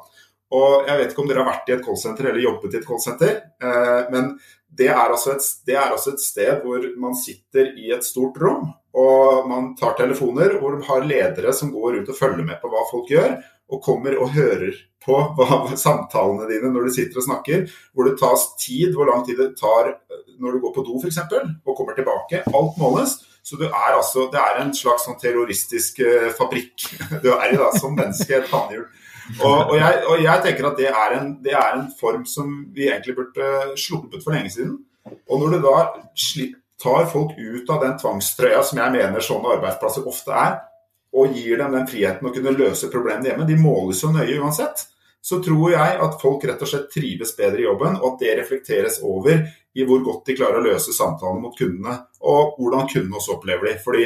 [0.57, 2.87] Og jeg vet ikke om dere har vært i et callsenter eller jobbet i et
[2.87, 4.37] callsenter, eh, men
[4.77, 8.37] det er, altså et, det er altså et sted hvor man sitter i et stort
[8.41, 12.57] rom og man tar telefoner hvor de har ledere som går ut og følger med
[12.63, 17.21] på hva folk gjør, og kommer og hører på hva, samtalene dine når du sitter
[17.21, 17.65] og snakker.
[17.93, 21.01] Hvor det tas tid, hvor lang tid det tar eh, når du går på do
[21.03, 21.21] f.eks.
[21.27, 22.45] og kommer tilbake.
[22.47, 23.19] Alt måles.
[23.47, 26.89] Så er altså, det er en slags sånn terroristisk uh, fabrikk
[27.23, 28.41] du er i da, som menneske.
[28.41, 28.89] Et tannhjul.
[29.39, 32.51] Og, og, jeg, og, jeg, tenker at det er, en, det er en form som
[32.75, 34.75] vi egentlig burde sluppet for lenge siden.
[35.31, 35.77] Og når du da
[36.19, 40.59] slipper tar folk ut av den tvangstrøya som jeg mener sånne arbeidsplasser ofte er,
[41.17, 44.85] og gir dem den friheten å kunne løse problemene hjemme, de måles jo nøye uansett,
[45.27, 48.37] så tror jeg at folk rett og slett trives bedre i jobben, og at det
[48.39, 49.41] reflekteres over
[49.77, 53.73] i hvor godt de klarer å løse samtalene mot kundene, og hvordan kundene også opplever
[53.73, 53.75] de.
[53.83, 54.05] Fordi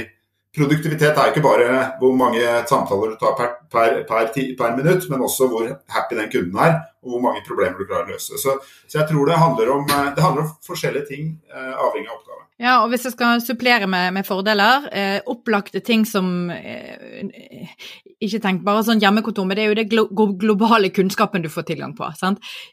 [0.56, 1.68] produktivitet er ikke bare
[2.00, 6.32] hvor mange samtaler du tar per, per, per, per, minutt, men også hvor happy den
[6.32, 8.40] kunden er, og hvor mange problemer du klarer å løse.
[8.40, 8.56] Så,
[8.86, 12.46] så jeg tror det handler om, det handler om forskjellige ting, eh, avhengig av oppgave.
[12.60, 17.72] Ja, og hvis jeg skal supplere med, med fordeler, eh, opplagte ting som eh,
[18.20, 20.04] Ikke tenk bare sånn hjemmekontor, men det er jo det glo
[20.36, 22.04] globale kunnskapen du får tilgang på.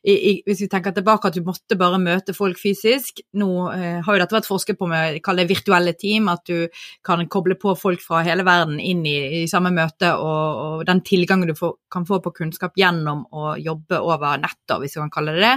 [0.03, 4.01] I, i, hvis vi tenker tilbake at du måtte bare møte folk fysisk Nå eh,
[4.03, 6.67] har jo dette vært forsket på med kall det virtuelle team, at du
[7.05, 10.99] kan koble på folk fra hele verden inn i, i samme møte, og, og den
[11.07, 15.13] tilgangen du får, kan få på kunnskap gjennom å jobbe over nettet, hvis vi kan
[15.13, 15.55] kalle det det,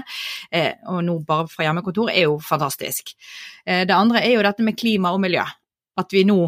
[0.54, 3.14] eh, og nå bare fra hjemmekontor, er jo fantastisk.
[3.66, 5.44] Eh, det andre er jo dette med klima og miljø.
[6.00, 6.40] At vi nå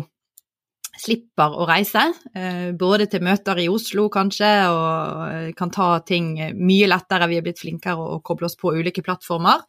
[1.03, 2.03] slipper å reise,
[2.37, 7.29] eh, både til møter i Oslo kanskje, og eh, kan ta ting mye lettere.
[7.31, 9.65] Vi er blitt flinkere å koble oss på ulike plattformer.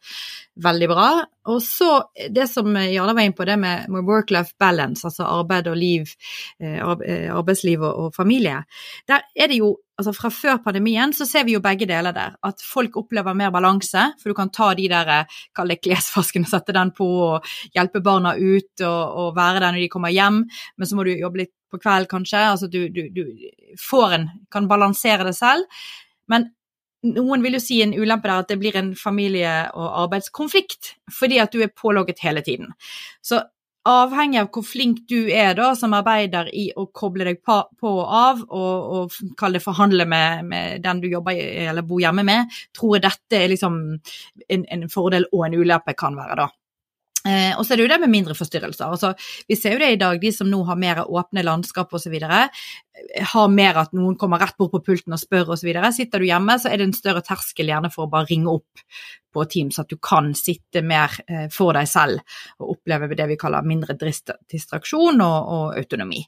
[0.54, 1.08] Veldig bra.
[1.50, 1.88] Og så
[2.30, 6.12] det som Jarle var inne på, det med work-life balance, altså arbeid og liv,
[6.62, 8.60] arbeidsliv og familie.
[9.10, 12.36] Der er det jo altså Fra før pandemien så ser vi jo begge deler der.
[12.46, 16.46] At folk opplever mer balanse, for du kan ta de der eh, kall det klesvasken
[16.46, 20.14] og sette den på, og hjelpe barna ut og, og, være der når de kommer
[20.14, 20.42] hjem,
[20.76, 22.42] men så må du jobbe litt på kveld kanskje.
[22.54, 23.22] altså Du, du, du
[23.88, 25.66] får en, kan balansere det selv.
[26.30, 26.50] Men
[27.04, 31.40] noen vil jo si en ulempe der at det blir en familie- og arbeidskonflikt, fordi
[31.42, 32.72] at du er pålogget hele tiden.
[33.22, 33.42] Så
[33.84, 38.00] avhengig av hvor flink du er da som arbeider i å koble deg på, og
[38.00, 42.52] av, og, og kall det forhandle med, med, den du jobber eller bor hjemme med,
[42.76, 43.80] tror jeg dette er liksom
[44.48, 46.48] en, en fordel og en ulempe kan være, da.
[47.24, 48.84] Eh, og så er det jo det med mindre forstyrrelser.
[48.92, 49.14] Altså,
[49.48, 52.14] vi ser jo det i dag, de som nå har mer åpne landskap osv.
[52.20, 52.64] Eh,
[53.32, 55.70] har mer at noen kommer rett bort på pulten og spør osv.
[55.96, 58.84] Sitter du hjemme, så er det en større terskel gjerne for å bare ringe opp
[59.34, 62.20] på Teams, at du kan sitte mer eh, for deg selv
[62.60, 66.22] og oppleve det vi kaller mindre distraksjon og, og autonomi.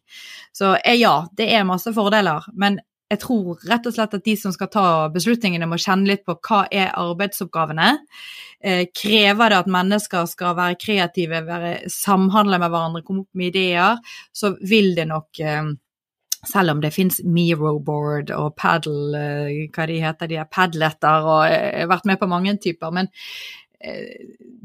[0.55, 2.49] Så eh, ja, det er masse fordeler.
[2.55, 6.25] men jeg tror rett og slett at de som skal ta beslutningene, må kjenne litt
[6.27, 7.93] på hva er arbeidsoppgavene.
[8.59, 13.53] Eh, krever det at mennesker skal være kreative, være, samhandle med hverandre, komme opp med
[13.53, 14.01] ideer,
[14.35, 15.71] så vil det nok eh,
[16.47, 21.47] selv om det finnes Miro-board og paddle, eh, hva de heter, de er padletter, og
[21.53, 23.13] jeg har vært med på mange typer, men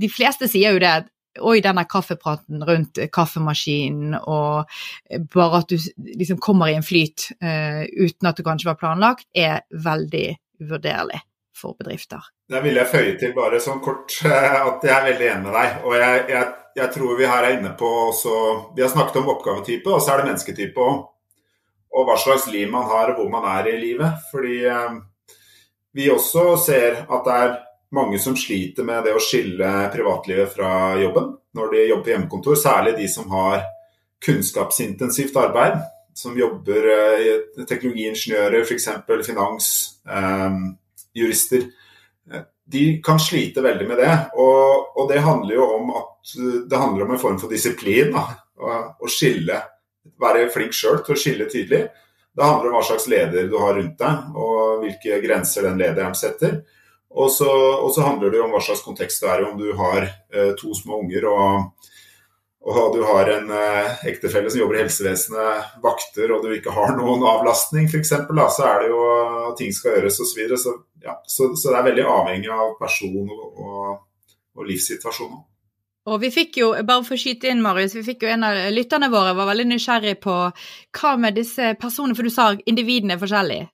[0.02, 0.90] de fleste sier jo det
[1.32, 4.67] at Oi, denne kaffepraten rundt kaffemaskinen, og
[5.34, 5.78] bare at du
[6.17, 10.28] liksom kommer i en flyt uh, uten at det kanskje var planlagt, er veldig
[10.62, 11.22] uvurderlig
[11.56, 12.20] for bedrifter.
[12.52, 14.17] Der vil jeg føye til bare sånn kort
[14.67, 15.80] at jeg er veldig enig med deg.
[15.86, 18.36] Og jeg, jeg, jeg tror vi her er inne på også
[18.76, 21.08] Vi har snakket om oppgavetype, og så er det mennesketype òg.
[21.91, 24.20] Og hva slags liv man har, og hvor man er i livet.
[24.32, 24.94] Fordi eh,
[25.96, 27.58] vi også ser at det er
[27.92, 32.60] mange som sliter med det å skille privatlivet fra jobben når de jobber på hjemmekontor.
[32.60, 33.66] Særlig de som har
[34.26, 35.80] kunnskapsintensivt arbeid,
[36.14, 36.88] som jobber
[37.20, 38.88] i teknologiingeniører, f.eks.
[39.26, 39.68] finans,
[40.08, 40.58] eh,
[41.18, 41.68] jurister.
[42.72, 44.14] De kan slite veldig med det.
[44.40, 46.36] Og, og, det handler jo om at
[46.70, 48.14] det handler om en form for disiplin.
[48.14, 48.28] Da,
[49.02, 49.58] å skille,
[50.22, 51.88] være flink sjøl til å skille tydelig.
[52.32, 56.16] Det handler om hva slags leder du har rundt deg, og hvilke grenser den lederen
[56.16, 56.62] setter.
[57.12, 59.74] Og så, og så, handler det jo om hva slags kontekst det er, om du
[59.76, 61.89] har eh, to små unger og,
[62.62, 66.95] og du har en eh, ektefelle som jobber i helsevesenet, vakter, og du ikke har
[66.95, 68.13] noen avlastning f.eks.,
[68.56, 69.04] så er det jo
[69.60, 70.30] ting skal gjøres osv.
[70.32, 70.62] Så, videre.
[70.62, 75.39] så, ja, så, så det er veldig avhengig av person og, og, og livssituasjon.
[76.10, 78.58] Og vi fikk jo, bare for å skyte inn, Marius, vi fikk jo en av
[78.74, 80.38] lytterne våre var veldig nysgjerrig på
[80.97, 83.67] hva med disse personene, for du sa individene er forskjellige.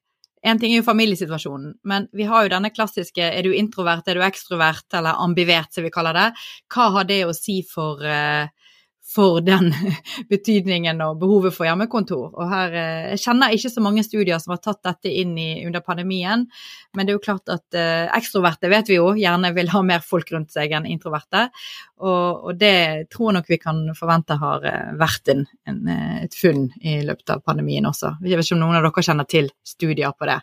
[0.47, 4.19] En ting er jo familiesituasjonen, men vi har jo denne klassiske er du introvert, er
[4.19, 6.27] du ekstrovert, eller ambivert, som vi kaller det.
[6.71, 8.47] Hva har det å si for uh,
[9.17, 9.71] for den
[10.31, 12.29] betydningen og behovet for hjemmekontor.
[12.37, 15.49] Og her, eh, Jeg kjenner ikke så mange studier som har tatt dette inn i,
[15.65, 16.45] under pandemien,
[16.95, 20.05] men det er jo klart at eh, ekstroverte vet vi jo gjerne vil ha mer
[20.05, 21.47] folk rundt seg enn introverte.
[21.97, 26.17] Og, og det tror jeg nok vi kan forvente har eh, vært en, en, eh,
[26.27, 28.17] et funn i løpet av pandemien også.
[28.25, 30.39] Jeg vet ikke om noen av dere kjenner til studier på det.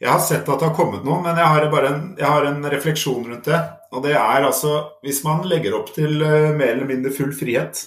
[0.00, 2.46] Jeg har sett at det har kommet noe, men jeg har bare en, jeg har
[2.48, 3.60] en refleksjon rundt det.
[3.92, 7.82] Og det er altså Hvis man legger opp til mer eller mindre full frihet,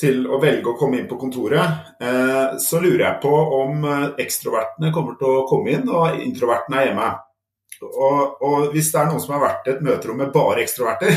[0.00, 4.08] til å velge å komme inn på kontoret, eh, så lurer jeg på om eh,
[4.24, 7.12] ekstrovertene kommer til å komme inn, og introvertene er hjemme.
[7.84, 11.14] Og, og, hvis det er noen som har vært i et møterom med bare ekstroverter,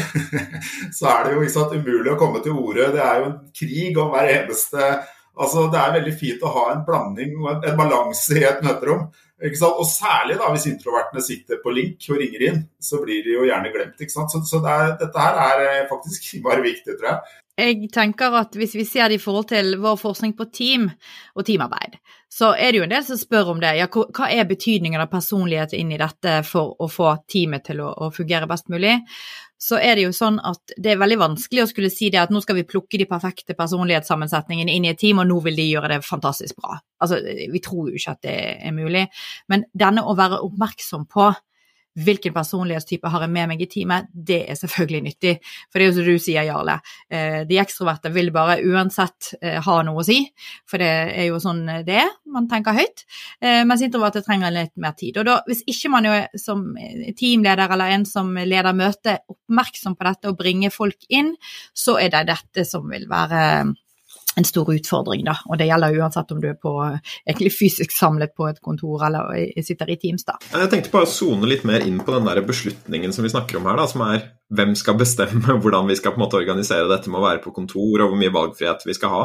[0.97, 2.91] så er det jo sant, umulig å komme til orde.
[2.95, 4.95] Det er jo en krig om hver eneste
[5.37, 9.03] Altså, Det er veldig fint å ha en blanding og en balanse i et møterom.
[9.37, 13.45] Og særlig da hvis introvertene sitter på link og ringer inn, så blir de jo
[13.45, 14.01] gjerne glemt.
[14.01, 14.33] ikke sant?
[14.33, 17.37] Så, så det er, dette her er eh, faktisk bare viktig, tror jeg.
[17.57, 20.83] Jeg tenker at hvis vi ser det i forhold til vår forskning på team
[21.33, 21.95] og teamarbeid,
[22.29, 23.71] så er det jo en del som spør om det.
[23.79, 27.89] Ja, hva er betydningen av personlighet inn i dette for å få teamet til å,
[27.89, 28.99] å, fungere best mulig?
[29.57, 32.33] Så er det jo sånn at det er veldig vanskelig å skulle si det at
[32.33, 35.65] nå skal vi plukke de perfekte personlighetssammensetningene inn i et team, og nå vil de
[35.71, 36.77] gjøre det fantastisk bra.
[37.01, 38.37] Altså, vi tror jo ikke at det
[38.69, 39.07] er mulig.
[39.49, 41.31] Men denne å være oppmerksom på
[41.97, 45.33] hvilken personlighetstype har jeg med meg i teamet, det er selvfølgelig nyttig.
[45.71, 46.77] For det er jo som du sier, Jarle,
[47.09, 50.19] eh, de ekstroverte vil bare uansett eh, ha noe å si.
[50.69, 53.05] For det er jo sånn det er, man tenker høyt.
[53.41, 55.17] Eh, mens introverte trenger litt mer tid.
[55.21, 56.63] Og da, hvis ikke man er som
[57.17, 61.33] teamleder eller en som leder møte oppmerksom på dette og bringer folk inn,
[61.73, 63.43] så er det dette som vil være
[64.37, 65.33] en stor utfordring, da.
[65.49, 66.73] Og det gjelder uansett om du er på,
[67.25, 69.33] egentlig fysisk samlet på et kontor eller
[69.65, 70.37] sitter i Teams, da.
[70.53, 73.59] Jeg tenkte bare å sone litt mer inn på den der beslutningen som vi snakker
[73.59, 76.89] om her, da, som er hvem skal bestemme hvordan vi skal på en måte organisere
[76.91, 79.23] dette med å være på kontor, og hvor mye valgfrihet vi skal ha.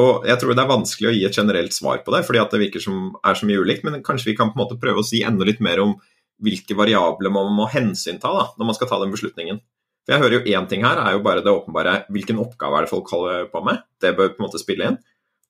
[0.00, 2.54] Og jeg tror det er vanskelig å gi et generelt svar på det, fordi at
[2.54, 5.02] det virker som er så mye ulikt, men kanskje vi kan på en måte prøve
[5.02, 5.96] å si enda litt mer om
[6.40, 9.60] hvilke variabler man må hensynta når man skal ta den beslutningen.
[10.06, 12.86] For jeg hører jo én ting her, er jo bare det åpenbare hvilken oppgave er
[12.86, 13.82] det folk holder på med?
[14.00, 15.00] Det bør på en måte spille inn.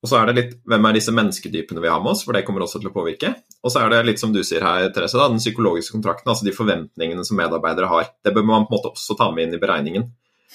[0.01, 2.43] Og så er det litt hvem er disse menneskedypene vi har med oss, for det
[2.47, 3.35] kommer også til å påvirke.
[3.61, 6.47] Og så er det litt som du sier her, Therese, da, den psykologiske kontrakten, altså
[6.47, 8.09] de forventningene som medarbeidere har.
[8.25, 10.09] Det bør man på en måte også ta med inn i beregningen.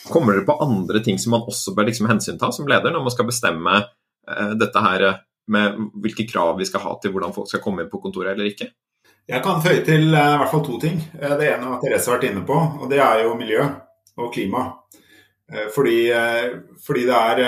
[0.09, 3.13] Kommer dere på andre ting som man også bør liksom hensynta som leder, når man
[3.13, 5.05] skal bestemme eh, dette her
[5.53, 8.49] med hvilke krav vi skal ha til hvordan folk skal komme inn på kontoret eller
[8.49, 8.71] ikke?
[9.25, 10.99] Jeg kan føye til uh, i hvert fall to ting.
[11.17, 13.63] Eh, det ene har Therese vært inne på, og det er jo miljø
[14.21, 14.67] og klima.
[15.49, 15.97] Uh, fordi,
[16.85, 17.41] fordi det, er,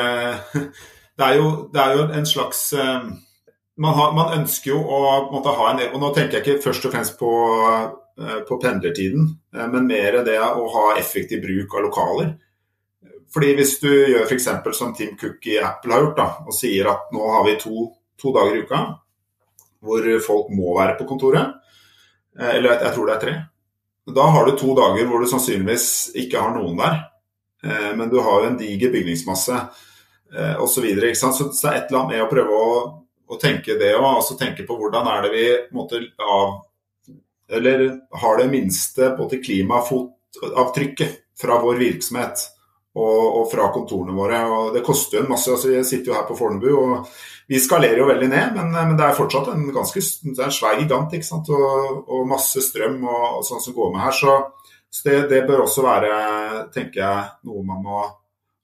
[1.17, 2.63] det, er jo, det er jo en slags
[3.77, 6.87] man, har, man, ønsker jo å måtte ha en Og nå tenker jeg ikke først
[6.89, 7.29] og fremst på,
[8.49, 12.31] på pendlertiden, men mer det å ha effektiv bruk av lokaler.
[13.33, 14.49] Fordi Hvis du gjør f.eks.
[14.73, 17.85] som Tim Cook i Apple har gjort, da, og sier at nå har vi to,
[18.17, 18.81] to dager i uka
[19.85, 21.66] hvor folk må være på kontoret, Eh,
[22.39, 23.35] eller jeg tror det er tre.
[24.15, 25.87] Da har du to dager hvor du sannsynligvis
[26.21, 26.99] ikke har noen der.
[27.65, 29.59] Eh, men du har jo en diger bygningsmasse
[30.59, 30.67] osv.
[30.67, 32.71] Så, videre, så, det er et eller annet med å prøve å,
[33.31, 34.07] å tenke det òg.
[34.09, 35.45] Altså tenke på hvordan er det vi
[35.75, 36.57] måtte av
[37.47, 42.43] Eller har det minste både klimafotavtrykket fra vår virksomhet
[42.97, 44.43] og, og, fra kontorene våre.
[44.49, 45.51] og Det koster jo en masse.
[45.51, 46.69] altså Jeg sitter jo her på Fornebu.
[46.75, 47.09] og
[47.47, 50.55] vi skalerer jo veldig ned, men, men, det er fortsatt en ganske det er en
[50.55, 51.13] svær gigant.
[51.15, 51.47] ikke sant?
[51.49, 54.17] Og, og masse strøm og, og sånn som går med her.
[54.17, 54.33] Så,
[54.91, 56.11] så det, det, bør også være
[56.75, 58.01] tenker jeg, noe man må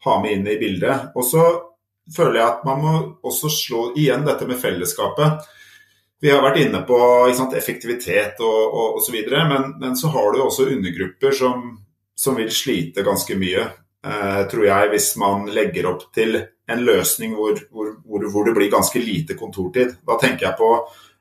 [0.04, 1.14] ha med inn i bildet.
[1.16, 1.46] Og så
[2.12, 5.48] føler jeg at man må også slå igjen dette med fellesskapet.
[6.24, 6.98] Vi har vært inne på
[7.36, 11.66] sant, effektivitet og, osv., men, men så har du også undergrupper som,
[12.16, 13.83] som vil slite ganske mye, eh,
[14.52, 16.36] tror jeg, hvis man legger opp til
[16.72, 19.96] en løsning hvor, hvor, hvor, det blir ganske lite kontortid.
[20.08, 20.70] Da tenker jeg på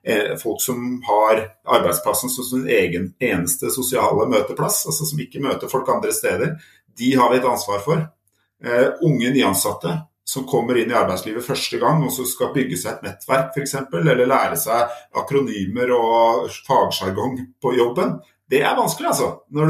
[0.07, 1.43] eh, folk som har
[1.79, 6.57] arbeidsplassen som sin egen eneste sosiale møteplass, altså som ikke møter folk andre steder.
[6.99, 8.09] De har vi et ansvar for.
[8.63, 9.91] Uh, unge nyansatte
[10.25, 13.73] som kommer inn i arbeidslivet første gang og så skal bygge seg et nettverk f.eks.,
[13.91, 18.21] eller lære seg akronymer og fagsjargong på jobben.
[18.53, 19.29] Det er vanskelig, altså.
[19.49, 19.61] Du,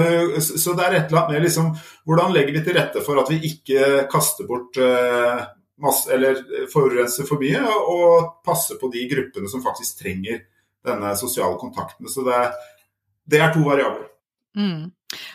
[0.43, 1.69] så det er et eller annet med liksom,
[2.09, 5.45] hvordan legger vi til rette for at vi ikke kaster bort eh,
[5.83, 6.41] masse, eller
[6.73, 10.43] forurenser for mye, og passer på de gruppene som faktisk trenger
[10.83, 12.11] denne sosiale kontakten.
[12.11, 12.41] Så det,
[13.31, 14.11] det er to variabler.
[14.59, 14.91] Mm.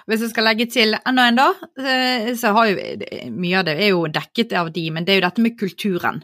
[0.09, 1.47] Hvis jeg skal legge til enda en, da,
[1.79, 5.19] eh, så har jo mye av det er jo dekket av de, men det er
[5.19, 6.23] jo dette med kulturen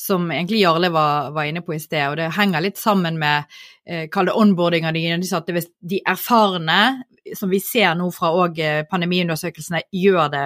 [0.00, 2.04] som egentlig Jarle var, var inne på i sted.
[2.10, 3.79] Og det henger litt sammen med eh,
[4.12, 6.80] kall det onboardinga di, de, de, erfarne
[7.34, 10.42] som vi ser nå fra eh, pandemiundersøkelsene, gjør det,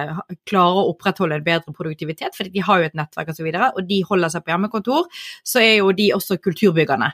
[0.49, 3.45] klarer å opprettholde en bedre produktivitet, fordi de har jo et nettverk osv., og, så
[3.45, 5.07] videre, og de holder seg på hjemmekontor,
[5.45, 7.09] så er jo de også kulturbyggerne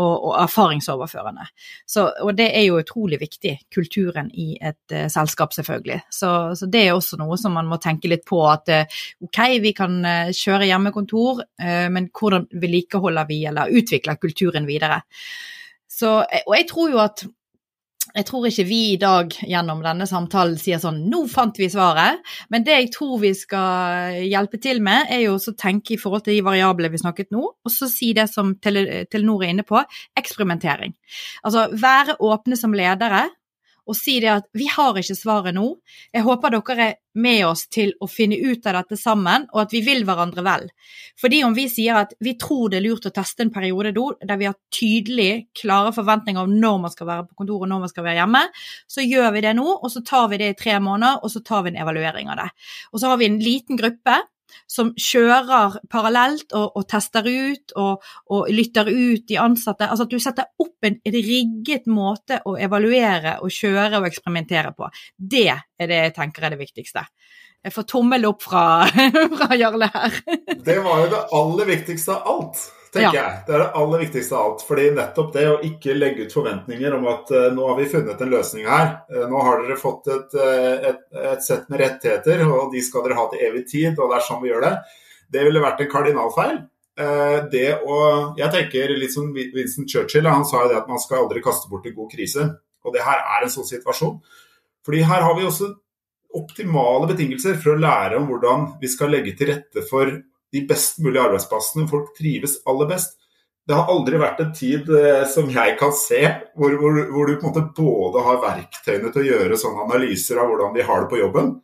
[0.00, 1.46] og, og erfaringsoverførende.
[1.88, 6.00] Så, og det er jo utrolig viktig, kulturen i et uh, selskap, selvfølgelig.
[6.12, 9.42] Så, så, det er også noe som man må tenke litt på, at uh, ok,
[9.62, 11.44] vi kan uh, kjøre hjemmekontor,
[11.92, 15.00] men hvordan vedlikeholder vi eller utvikler kulturen videre?
[15.88, 17.26] Så, og jeg tror jo at
[18.16, 22.22] jeg tror ikke vi i dag gjennom denne samtalen sier sånn 'nå fant vi svaret',
[22.50, 26.24] men det jeg tror vi skal hjelpe til med, er jo å tenke i forhold
[26.24, 29.82] til de variablene vi snakket nå, og så si det som Telenor er inne på,
[30.16, 30.94] eksperimentering.
[31.44, 33.26] Altså være åpne som ledere
[33.86, 35.66] og si det at vi har ikke svaret nå.
[36.14, 39.72] Jeg håper dere er med oss til å finne ut av dette sammen, og at
[39.72, 40.66] vi vil hverandre vel.
[41.20, 44.36] Fordi om vi sier at vi tror det er lurt å teste en periode der
[44.40, 48.06] vi har tydelig, klare forventninger om når man skal være på kontoret når man skal
[48.06, 48.44] være hjemme,
[48.90, 51.44] så gjør vi det nå, og så tar vi det i tre måneder, og så
[51.46, 52.50] tar vi en evaluering av det.
[52.92, 54.20] Og så har vi en liten gruppe
[54.70, 59.88] som kjører parallelt og, og tester ut og, og, lytter ut de ansatte.
[59.88, 64.90] Altså at du setter opp en rigget måte å evaluere og kjøre og eksperimentere på.
[65.16, 67.06] Det er det jeg tenker er det viktigste.
[67.66, 68.86] Jeg får tommel opp fra,
[69.38, 70.20] fra Jarle her.
[70.66, 73.22] det var jo det aller viktigste av alt tenker ja.
[73.22, 73.40] jeg.
[73.46, 74.62] Det er det aller viktigste av alt.
[74.66, 78.22] fordi nettopp det å ikke legge ut forventninger om at uh, nå har vi funnet
[78.22, 78.88] en løsning her.
[79.12, 83.06] Uh, nå har dere fått et, uh, et, et, sett med rettigheter, og de skal
[83.06, 84.74] dere ha til evig tid, og det er sånn vi gjør det.
[85.36, 86.58] Det ville vært en kardinalfeil.
[87.52, 87.96] det å,
[88.38, 91.68] jeg tenker litt som Vincent Churchill, han sa jo det at man skal aldri kaste
[91.68, 92.46] bort en god krise.
[92.86, 94.14] Og det her er en sånn situasjon.
[94.86, 95.72] Fordi her har vi også
[96.36, 100.12] optimale betingelser for å lære om hvordan vi skal legge til rette for
[100.54, 101.88] de best mulige arbeidsplassene.
[101.90, 103.16] Folk trives aller best.
[103.66, 106.20] Det har aldri vært en tid eh, som jeg kan se,
[106.54, 110.38] hvor, hvor, hvor, du på en måte både har verktøyene til å gjøre sånne analyser
[110.38, 111.56] av hvordan de har det på jobben,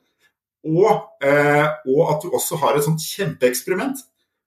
[0.66, 0.90] og,
[1.26, 4.02] eh, og at du også har et sånt kjempeeksperiment.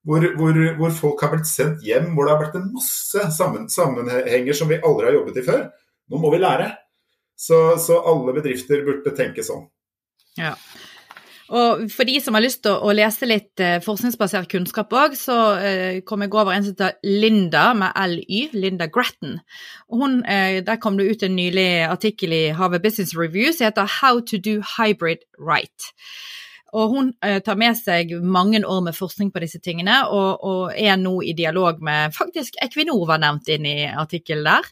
[0.06, 4.54] Hvor, hvor, folk har blitt sendt hjem, hvor det har vært en masse sammen, sammenhenger
[4.54, 5.64] som vi aldri har jobbet i før.
[6.14, 6.68] Nå må vi lære.
[7.36, 9.66] Så, så alle bedrifter burde tenke sånn.
[10.38, 10.54] Ja.
[11.54, 15.38] Og for de som har lyst til å, lese litt eh, forskningsbasert kunnskap òg, så
[15.62, 19.38] eh, kom jeg over en som heter Linda med LY, Linda Grattan.
[19.94, 23.92] Hun, eh, der kom det ut en nylig artikkel i Harvard Business Review som heter
[24.00, 25.92] How to do hybrid right.
[26.76, 30.98] Og hun tar med seg mange år med forskning på disse tingene, og, og er
[31.00, 34.68] nå i dialog med faktisk Equinor var nevnt inn i artikkelen der.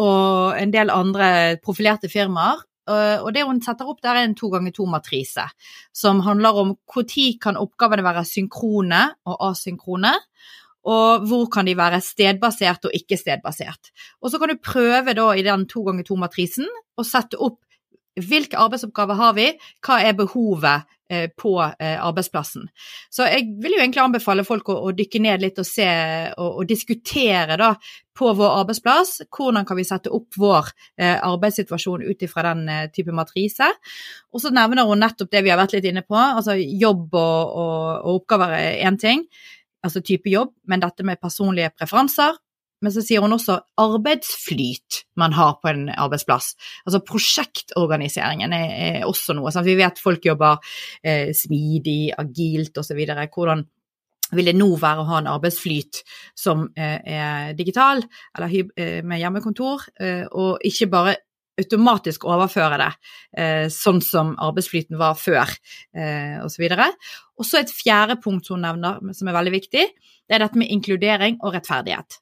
[0.00, 1.28] Og en del andre
[1.60, 2.64] profilerte firmaer.
[2.86, 5.48] Eh, og det hun setter opp der, er en to ganger to-matrise,
[5.94, 10.14] som handler om når kan oppgavene være synkrone og asynkrone.
[10.86, 13.90] Og hvor kan de være stedbasert og ikke stedbasert.
[14.22, 17.58] Og så kan du prøve da i den to ganger to-matrisen å sette opp
[18.16, 19.50] hvilke arbeidsoppgaver har vi,
[19.84, 20.95] hva er behovet Eh,
[21.38, 22.66] på eh, arbeidsplassen.
[23.10, 25.86] Så jeg vil jo egentlig anbefale folk å, dykke ned litt og se
[26.34, 27.72] og, og, diskutere da
[28.16, 32.86] på vår arbeidsplass hvordan kan vi sette opp vår eh, arbeidssituasjon ut ifra den eh,
[32.94, 33.68] type matrise.
[34.34, 37.54] Og så nevner hun nettopp det vi har vært litt inne på, altså jobb og,
[37.62, 39.26] og, og oppgaver er én ting,
[39.86, 42.34] altså type jobb, men dette med personlige preferanser,
[42.84, 46.52] men så sier hun også arbeidsflyt man har på en arbeidsplass.
[46.84, 49.52] Altså prosjektorganiseringen er, er også noe.
[49.54, 49.68] Sant?
[49.68, 50.60] Vi vet folk jobber
[51.02, 53.00] eh, smidig, agilt osv.
[53.32, 53.64] Hvordan
[54.34, 56.02] vil det nå være å ha en arbeidsflyt
[56.38, 58.02] som eh, er digital,
[58.36, 61.16] eller eh, med hjemmekontor, eh, og ikke bare
[61.56, 62.90] automatisk overføre det,
[63.40, 65.54] eh, sånn som arbeidsflyten var før,
[65.96, 66.66] eh, osv.
[67.38, 69.86] Og så et fjerde punkt hun nevner som er veldig viktig,
[70.26, 72.20] det er dette med inkludering og rettferdighet.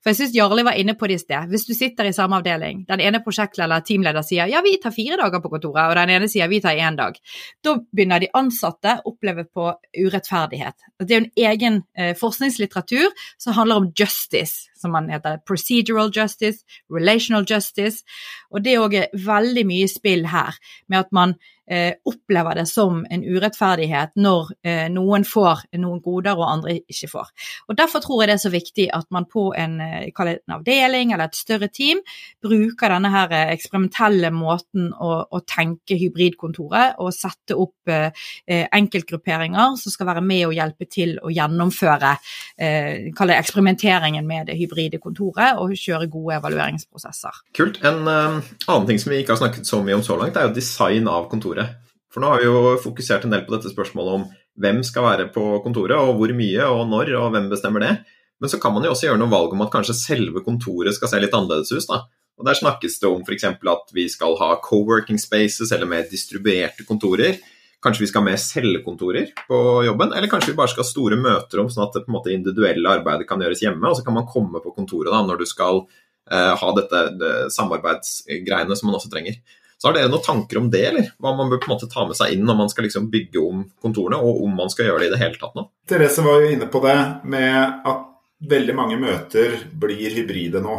[0.00, 1.50] For jeg syns Jarle var inne på det i sted.
[1.52, 5.18] Hvis du sitter i samme avdeling, den ene prosjektleder teamleder sier ja, vi tar fire
[5.20, 7.18] dager på kontoret, og den ene sier vi tar én dag,
[7.64, 10.88] da begynner de ansatte å oppleve på urettferdighet.
[11.04, 15.42] Det er jo en egen eh, forskningslitteratur som handler om justice, som man heter.
[15.44, 18.00] Procedural justice, relational justice.
[18.48, 18.96] Og det er òg
[19.26, 20.56] veldig mye spill her,
[20.88, 21.36] med at man
[21.70, 27.10] eh, opplever det som en urettferdighet når eh, noen får noen goder og andre ikke
[27.14, 27.30] får.
[27.68, 31.14] Og Derfor tror jeg det er så viktig at man på en, eh, en avdeling
[31.14, 32.02] eller et større team
[32.42, 38.10] bruker denne her eh, eksperimentelle måten å, å tenke hybridkontoret og sette opp eh,
[38.46, 42.16] eh, enkeltgrupperinger som skal være med og hjelpe til å gjennomføre
[42.60, 47.40] eksperimenteringen med det hybride kontoret og kjøre gode evalueringsprosesser.
[47.56, 47.80] Kult.
[47.86, 50.56] En annen ting som vi ikke har snakket så mye om så langt, er jo
[50.56, 51.86] design av kontoret kontoret.
[52.10, 54.24] For nå har vi jo fokusert en del på dette spørsmålet om
[54.60, 57.92] hvem skal være på kontoret, og hvor mye, og når, og hvem bestemmer det.
[58.40, 61.08] Men så kan man jo også gjøre noen valg om at kanskje selve kontoret skal
[61.12, 61.86] se litt annerledes ut.
[61.86, 62.02] da.
[62.40, 63.44] Og Der snakkes det om f.eks.
[63.44, 67.38] at vi skal ha co-working spaces eller mer distribuerte kontorer.
[67.80, 71.16] Kanskje vi skal ha mer cellekontorer på jobben, eller kanskje vi bare skal ha store
[71.20, 74.04] møter om sånn at det på en måte individuelle arbeidet kan gjøres hjemme, og så
[74.04, 75.84] kan man komme på kontoret da når du skal
[76.28, 79.38] eh, ha dette det samarbeidsgreiene som man også trenger.
[79.80, 81.06] Så har dere noen tanker om det, eller?
[81.16, 83.40] Hva man bør på en måte ta med seg inn når man skal liksom bygge
[83.40, 85.64] om kontorene, og om man skal gjøre det i det hele tatt nå?
[85.88, 86.96] Therese var jo inne på det
[87.32, 88.02] med at
[88.50, 90.76] veldig mange møter blir hybride nå.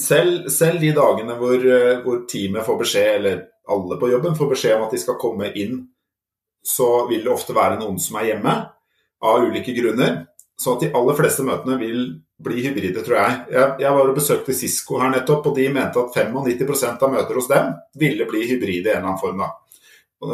[0.00, 1.64] Selv, selv de dagene hvor,
[2.04, 5.48] hvor, teamet får beskjed, eller alle på jobben får beskjed om at de skal komme
[5.56, 5.80] inn,
[6.64, 8.54] så vil det ofte være noen som er hjemme
[9.24, 10.24] av ulike grunner.
[10.60, 12.02] Så at de aller fleste møtene vil
[12.42, 13.36] bli hybride, tror jeg.
[13.52, 13.74] jeg.
[13.84, 17.50] Jeg var og besøkte Cisco her nettopp, og de mente at 95% av møter hos
[17.50, 17.70] dem
[18.00, 19.44] ville bli hybride i en eller annen form.
[19.44, 19.52] da.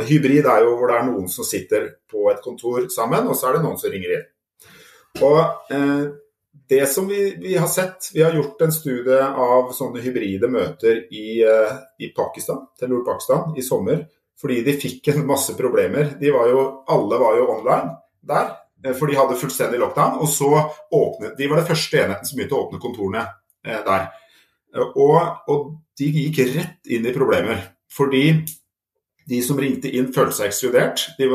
[0.06, 3.48] Hybrid er jo hvor det er noen som sitter på et kontor sammen, og så
[3.48, 4.26] er det noen som ringer inn.
[5.26, 5.38] Og
[5.74, 6.04] eh,
[6.70, 11.02] det som vi, vi, har sett, vi har gjort en studie av sånne hybride møter
[11.10, 14.04] i, eh, i Pakistan, Telenor-Pakistan i sommer,
[14.40, 16.14] fordi de fikk en masse problemer.
[16.20, 17.96] Var jo, alle var jo online
[18.30, 18.54] der.
[18.84, 20.18] Eh, for de hadde fullstendig lockdown.
[20.22, 20.50] Og så
[20.90, 23.26] åpnet De var det første enheten som begynte å åpne kontorene
[23.66, 24.08] eh, der.
[24.74, 25.20] Eh, og,
[25.50, 25.70] og,
[26.00, 27.60] de gikk rett inn i problemer.
[27.92, 28.24] Fordi
[29.28, 31.10] de som ringte inn, følte seg ekskludert.
[31.18, 31.28] De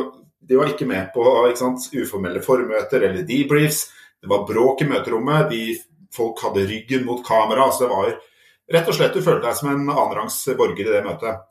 [0.45, 3.87] de var ikke med på ikke sant, uformelle formøter eller debriefs.
[4.21, 5.49] Det var bråk i møterommet.
[5.49, 5.75] De,
[6.13, 7.65] folk hadde ryggen mot kamera.
[7.65, 8.15] altså det var
[8.73, 11.41] Rett og slett du følte deg som en annenrangs borger i det møtet.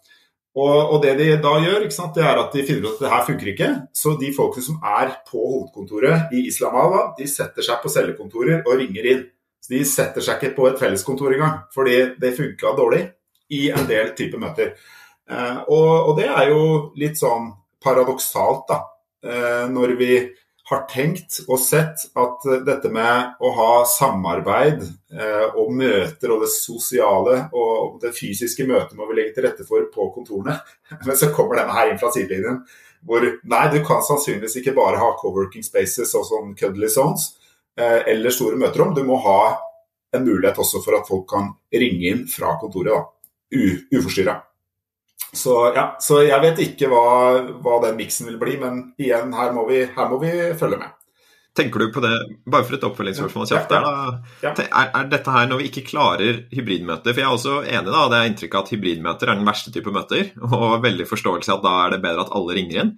[0.54, 3.10] Og, og, det de da gjør, sant, det er at de finner ut at det
[3.10, 3.70] her funker ikke.
[3.96, 8.78] Så de folkene som er på hovedkontoret i Islamabad, de setter seg på cellekontorer og
[8.78, 9.24] ringer inn.
[9.64, 13.02] Så De setter seg ikke på et felleskontor engang, fordi det funka dårlig
[13.56, 14.74] i en del typer møter.
[15.30, 16.64] Eh, og, og, det er jo
[17.00, 17.50] litt sånn
[17.82, 18.78] paradoksalt, da.
[19.24, 20.10] Eh, når vi
[20.70, 24.80] har tenkt og sett at dette med å ha samarbeid
[25.12, 29.66] eh, og møter og det sosiale og det fysiske møtet må vi legge til rette
[29.68, 30.56] for på kontorene.
[31.06, 32.62] Men så kommer denne her inn fra sidelinjen
[33.04, 37.34] hvor nei, du kan sannsynligvis ikke bare ha co-working spaces og sånn cuddly zones
[37.76, 38.94] eh, eller store møterom.
[38.96, 39.58] Du må ha
[40.14, 43.02] en mulighet også for at folk kan ringe inn fra kontoret da,
[43.92, 44.38] uforstyrra.
[45.34, 47.06] Så, ja, så jeg vet ikke hva,
[47.62, 50.92] hva den miksen vil bli, men igjen, her må vi, her må vi følge med.
[51.54, 52.10] Tenker du på det,
[52.50, 53.90] bare for et oppfølgingsspørsmål kjapt, Ja,
[54.42, 54.52] ja.
[54.58, 57.14] er, er dette her når vi ikke klarer hybridmøter?
[57.14, 59.70] For jeg er også enig da, det er inntrykk av at hybridmøter er den verste
[59.74, 62.90] type møter, og veldig forståelse at da er det bedre at alle ringer inn.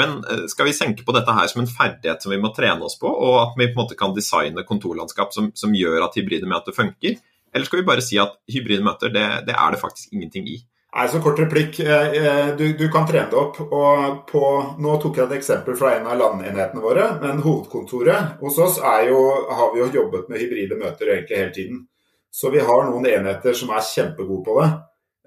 [0.00, 2.88] Men eh, skal vi senke på dette her som en ferdighet som vi må trene
[2.88, 6.16] oss på, og at vi på en måte kan designe kontorlandskap som, som gjør at
[6.16, 7.20] hybride møter funker?
[7.52, 10.58] Eller skal vi bare si at hybride møter, det, det er det faktisk ingenting i?
[10.88, 11.80] Nei, så kort replikk.
[11.80, 13.60] Eh, eh, Du, du kan trene det opp.
[13.60, 14.42] og på,
[14.80, 19.20] Nå tok jeg et eksempel fra en av landenhetene våre, men hovedkontoret hos oss jo,
[19.52, 21.86] har vi jo jobbet med hybride møter egentlig hele tiden.
[22.32, 24.68] Så vi har noen enheter som er kjempegode på det,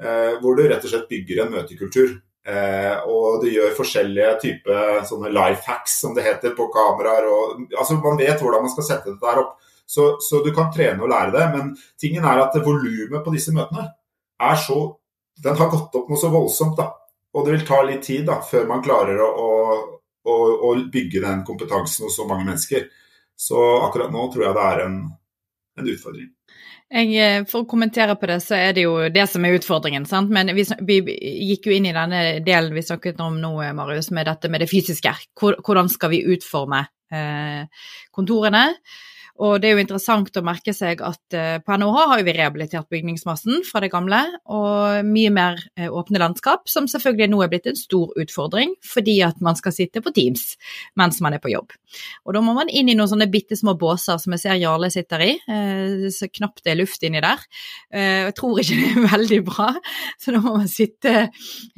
[0.01, 2.19] eh, hvor du rett og slett bygger en møtekultur.
[3.05, 7.27] Og du gjør forskjellige typer sånne life hacks, som det heter, på kameraer.
[7.29, 9.59] Og, altså Man vet hvordan man skal sette det der opp.
[9.85, 11.45] Så, så du kan trene og lære det.
[11.53, 11.69] Men
[12.01, 13.85] tingen er at volumet på disse møtene
[14.41, 14.79] er så
[15.43, 16.91] Den har gått opp noe så voldsomt, da.
[17.31, 19.29] Og det vil ta litt tid da, før man klarer å,
[20.27, 20.35] å,
[20.67, 22.89] å, bygge den kompetansen hos så mange mennesker.
[23.39, 24.97] Så akkurat nå tror jeg det er en,
[25.79, 26.29] en utfordring.
[26.91, 30.05] Jeg, eh, for å kommentere på det, så er det jo det som er utfordringen.
[30.05, 30.33] sant?
[30.33, 30.97] Men vi, vi
[31.53, 34.69] gikk jo inn i denne delen vi snakket om nå, Marius, med dette med det
[34.69, 35.15] fysiske.
[35.39, 36.83] Hvordan skal vi utforme
[37.15, 37.63] eh,
[38.11, 38.65] kontorene?
[39.41, 42.89] Og det er jo interessant å merke seg at eh, på NHH har vi rehabilitert
[42.93, 44.19] bygningsmassen fra det gamle,
[44.53, 49.17] og mye mer eh, åpne landskap, som selvfølgelig nå er blitt en stor utfordring, fordi
[49.25, 50.53] at man skal sitte på Teams
[50.99, 51.73] mens man er på jobb.
[52.25, 54.91] Og da må man inn i noen sånne bitte små båser som jeg ser Jarle
[54.93, 57.41] sitter i, eh, så knapt det er luft inni der.
[57.91, 59.71] Jeg tror ikke det er veldig bra,
[60.21, 61.27] så da må man sitte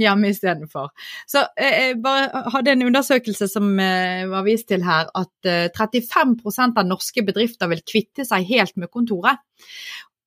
[0.02, 0.92] hjemme istedenfor.
[1.30, 6.88] Så jeg bare hadde en undersøkelse som var vist til her, at eh, 35% av
[6.88, 9.42] norske bedrifter vil kvitte seg helt med kontoret.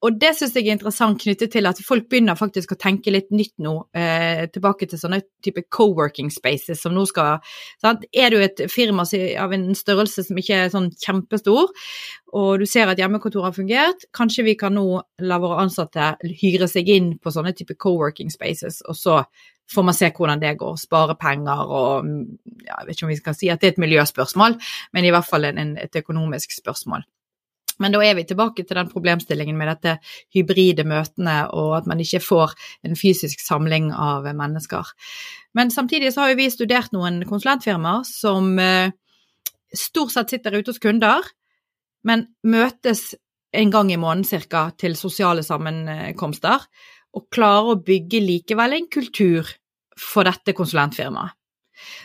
[0.05, 3.31] Og det syns jeg er interessant knyttet til at folk begynner faktisk å tenke litt
[3.33, 7.41] nytt nå, eh, tilbake til sånne type co-working spaces som nå skal
[7.81, 8.05] sant?
[8.13, 9.07] Er du et firma
[9.41, 11.73] av en størrelse som ikke er sånn kjempestor,
[12.37, 16.69] og du ser at hjemmekontoret har fungert, kanskje vi kan nå la våre ansatte hyre
[16.69, 19.19] seg inn på sånne type co-working spaces, og så
[19.73, 22.07] får man se hvordan det går, spare penger og
[22.67, 24.61] ja, Jeg vet ikke om vi skal si at det er et miljøspørsmål,
[24.93, 27.03] men i hvert fall en, en, et økonomisk spørsmål.
[27.83, 29.97] Men da er vi tilbake til den problemstillingen med dette
[30.35, 32.55] hybride møtene, og at man ikke får
[32.87, 34.93] en fysisk samling av mennesker.
[35.57, 38.95] Men samtidig så har jo vi studert noen konsulentfirmaer som eh,
[39.77, 41.25] stort sett sitter ute hos kunder,
[42.07, 43.15] men møtes
[43.57, 46.65] en gang i måneden cirka til sosiale sammenkomster,
[47.17, 49.49] og klarer å bygge likevel en kultur
[49.97, 51.33] for dette konsulentfirmaet.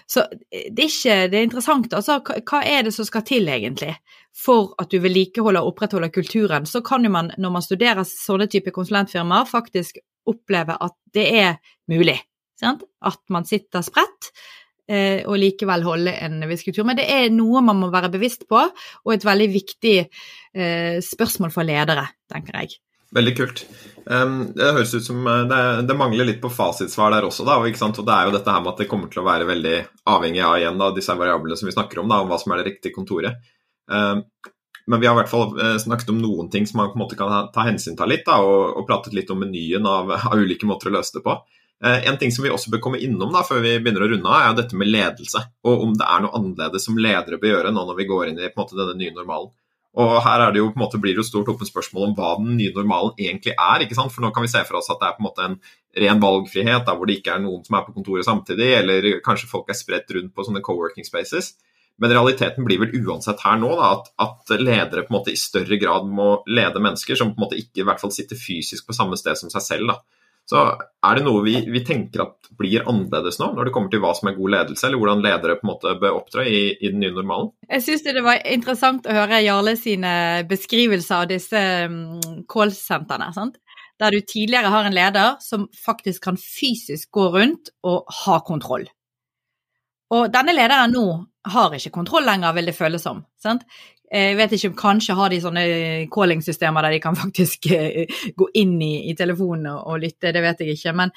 [0.10, 2.20] Så det er ikke Det er interessant, altså.
[2.22, 3.96] Hva, er det som skal til, egentlig?
[4.36, 6.66] For at du vedlikeholder og opprettholder kulturen.
[6.66, 10.00] Så kan jo man, når man studerer sånne type konsulentfirmaer, faktisk
[10.30, 11.56] oppleve at det er
[11.92, 12.20] mulig.
[12.60, 12.84] Sant?
[13.02, 14.32] At man sitter spredt
[14.92, 16.86] eh, og likevel holder en viss kultur.
[16.88, 21.54] Men det er noe man må være bevisst på, og et veldig viktig eh, spørsmål
[21.54, 22.80] for ledere, tenker jeg.
[23.16, 23.66] Veldig kult.
[24.02, 25.44] Det høres ut som uh,
[25.86, 27.46] det, mangler litt på fasitsvar der også.
[27.48, 29.50] Da, og, og Det er jo dette her med at det kommer til å være
[29.50, 29.76] veldig
[30.10, 32.62] avhengig av igjen da, disse variablene som vi snakker om, da, om hva som er
[32.62, 33.52] det riktige kontoret.
[34.88, 37.04] Men vi har i hvert fall uh, snakket om noen ting som man på en
[37.04, 40.68] måte kan ta hensyn til litt, da, og, pratet litt om menyen av, av ulike
[40.70, 41.38] måter å løse det på.
[41.82, 44.30] Uh, en ting som vi også bør komme innom da, før vi begynner å runde
[44.30, 45.44] av, er dette med ledelse.
[45.68, 48.42] Og om det er noe annerledes som ledere bør gjøre nå når vi går inn
[48.42, 49.54] i måte, denne nye normalen.
[50.00, 52.54] Og her er det jo, måte, blir det jo stort åpent spørsmål om hva den
[52.56, 53.84] nye normalen egentlig er.
[53.84, 54.14] ikke sant?
[54.14, 55.58] For nå kan vi se for oss at det er på en måte en
[56.06, 59.52] ren valgfrihet, der hvor det ikke er noen som er på kontoret samtidig, eller kanskje
[59.52, 61.52] folk er spredt rundt på sånne co-working spaces.
[62.02, 65.40] Men realiteten blir vel uansett her nå da, at, at, ledere på en måte i
[65.40, 68.88] større grad må lede mennesker som på en måte ikke i hvert fall sitter fysisk
[68.88, 69.92] på samme sted som seg selv.
[69.92, 70.00] da.
[70.52, 74.02] Så er det noe vi, vi tenker at blir annerledes nå, når det kommer til
[74.04, 76.92] hva som er god ledelse, eller hvordan ledere på en måte bør opptre i, i
[76.92, 77.54] den nye normalen?
[77.72, 80.14] Jeg syns det var interessant å høre Jarle sine
[80.50, 83.32] beskrivelser av disse mm, callsentrene.
[84.02, 88.90] Der du tidligere har en leder som faktisk kan fysisk gå rundt og ha kontroll.
[90.12, 91.06] Og denne lederen nå
[91.52, 93.24] har ikke kontroll lenger, vil det føles som.
[93.42, 93.66] sant?
[94.12, 95.62] Jeg vet ikke, kanskje har de sånne
[96.12, 100.64] calling-systemer der de kan faktisk eh, gå inn i, i telefonen og, lytte, det vet
[100.64, 100.94] jeg ikke.
[101.00, 101.14] Men,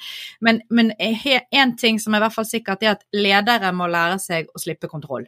[0.71, 4.47] men, en ting som er i hvert fall sikkert, er at ledere må lære seg
[4.47, 5.27] å slippe kontroll.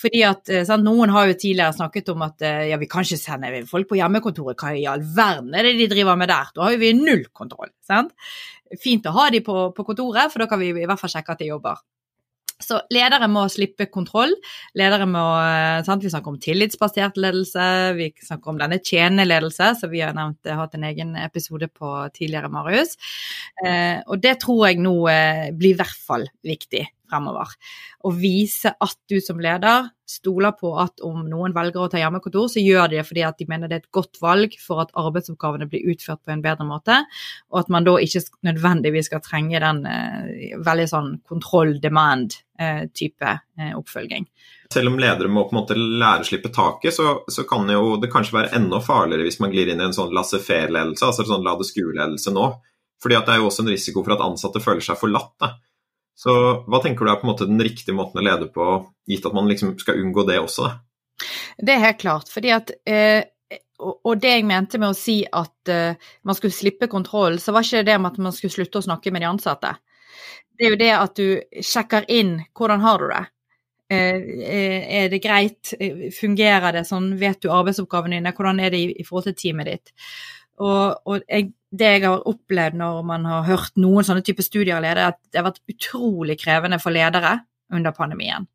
[0.00, 3.04] Fordi at eh, sant, Noen har jo tidligere snakket om at eh, ja, vi kan
[3.04, 6.48] ikke sende folk på hjemmekontoret, hva i all verden er det de driver med der?
[6.56, 7.74] Da har vi null kontroll.
[7.84, 8.16] sant?
[8.80, 11.36] Fint å ha de på, på kontoret, for da kan vi i hvert fall sjekke
[11.36, 11.84] at de jobber.
[12.58, 14.32] Så ledere må slippe kontroll.
[14.78, 16.02] Ledere må, eh, sant?
[16.02, 20.56] Vi snakker om tillitsbasert ledelse, vi snakker om denne tjeneledelse, som vi har nevnt, eh,
[20.56, 22.96] hatt en egen episode på tidligere, Marius.
[23.64, 27.54] Eh, og det tror jeg nå eh, blir i hvert fall viktig fremover.
[28.04, 32.48] Å vise at du som leder stoler på at om noen velger å ta hjemmekontor,
[32.50, 34.94] så gjør de det fordi at de mener det er et godt valg for at
[34.98, 36.96] arbeidsoppgavene blir utført på en bedre måte,
[37.52, 44.24] og at man da ikke nødvendigvis skal trenge den eh, veldig sånn kontroll-demand-type eh, oppfølging.
[44.72, 47.82] Selv om ledere må på en måte lære å slippe taket, så, så, kan jo
[48.00, 51.46] det kanskje være enda farligere hvis man glir inn i en sånn laissez-faire-ledelse, altså sånn
[51.46, 52.46] la det skue-ledelse nå.
[52.98, 55.34] Fordi at det er jo også en risiko for at ansatte føler seg forlatt.
[55.38, 55.48] Da.
[56.18, 56.34] Så
[56.66, 58.64] hva tenker du er på en måte den riktige måten å lede på,
[59.06, 60.72] gitt at man liksom skal unngå det også?
[61.58, 63.22] Det er helt klart, fordi at eh,
[63.78, 65.94] og det jeg mente med å si at uh,
[66.26, 69.12] man skulle slippe kontroll, så var ikke det med at man skulle slutte å snakke
[69.14, 69.70] med de ansatte.
[70.58, 73.24] Det er jo det at du sjekker inn hvordan har du det.
[73.88, 74.18] Uh,
[74.98, 75.76] er det greit?
[76.18, 77.12] Fungerer det sånn?
[77.20, 78.34] Vet du arbeidsoppgavene dine?
[78.34, 79.94] Hvordan er det i, i forhold til teamet ditt?
[80.58, 84.78] Og, og jeg, det jeg har opplevd når man har hørt noen sånne typer studier
[84.78, 87.38] av er at det har vært utrolig krevende for ledere
[87.74, 88.46] under pandemien.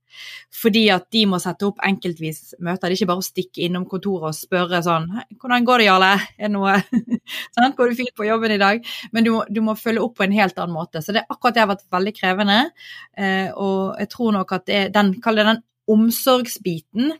[0.54, 2.88] Fordi at de må sette opp enkeltvis møter.
[2.88, 6.12] Det er ikke bare å stikke innom kontoret og spørre sånn 'Hvordan går det, Jarle?
[6.38, 6.76] Er noe
[7.56, 10.18] sånn, Går det fint på jobben i dag?' Men du må, du må, følge opp
[10.18, 11.02] på en helt annen måte.
[11.02, 12.60] Så det, akkurat det har vært veldig krevende.
[13.18, 17.14] Eh, og jeg tror nok at det, den, den omsorgsbiten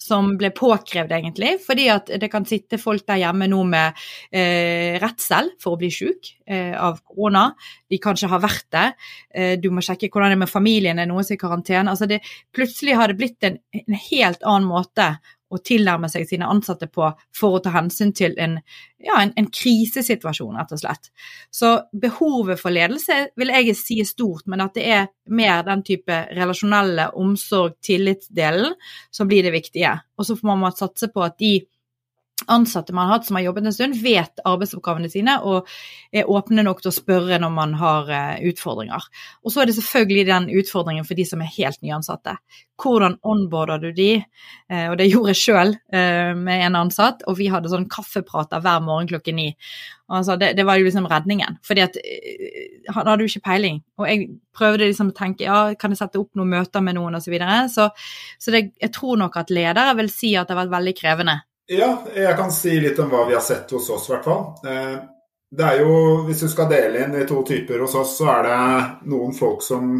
[0.00, 1.56] som ble påkrevd, egentlig.
[1.64, 3.98] Fordi at det kan sitte folk der hjemme nå med
[4.32, 7.50] eh, redsel for å bli syk eh, av korona.
[7.90, 8.86] De kanskje har vært det.
[9.34, 11.92] Eh, du må sjekke hvordan det er med familien, er noen som er i karantene.
[11.92, 12.22] Altså det,
[12.56, 15.12] plutselig har det blitt en, en helt annen måte
[15.50, 18.58] å tilnærme seg sine ansatte på for å ta hensyn til en,
[19.02, 21.10] ja, en, en, krisesituasjon, rett og slett.
[21.54, 21.72] Så
[22.02, 26.22] behovet for ledelse vil jeg si er stort, men at det er mer den type
[26.36, 28.76] relasjonelle omsorg, tillitsdelen,
[29.10, 29.96] som blir det viktige.
[30.18, 31.58] Og så får man satse på at de
[32.46, 35.68] ansatte man har hatt som har jobbet en stund, vet arbeidsoppgavene sine og
[36.12, 39.06] er åpne nok til å spørre når man har uh, utfordringer.
[39.44, 42.36] Og så er det selvfølgelig den utfordringen for de som er helt nyansatte.
[42.80, 44.10] Hvordan onboarder du de?
[44.72, 48.62] Uh, og det gjorde jeg sjøl eh, med en ansatt, og vi hadde sånn kaffeprater
[48.64, 49.50] hver morgen klokken ni.
[50.10, 51.98] Altså, det, det, var jo liksom redningen, fordi at
[52.90, 53.76] han hadde jo ikke peiling.
[54.00, 54.24] Og jeg
[54.56, 57.28] prøvde liksom å tenke ja, kan jeg sette opp noen møter med noen osv.
[57.28, 57.60] Så, videre?
[57.70, 57.86] så
[58.42, 61.36] Så det, jeg tror nok at ledere vil si at det har vært veldig krevende
[61.70, 64.44] ja, jeg kan si litt om hva vi har sett hos oss, i hvert fall.
[64.66, 64.96] Eh,
[65.50, 65.92] det er jo,
[66.26, 69.62] Hvis du skal dele inn i to typer hos oss, så er det noen folk
[69.62, 69.92] som,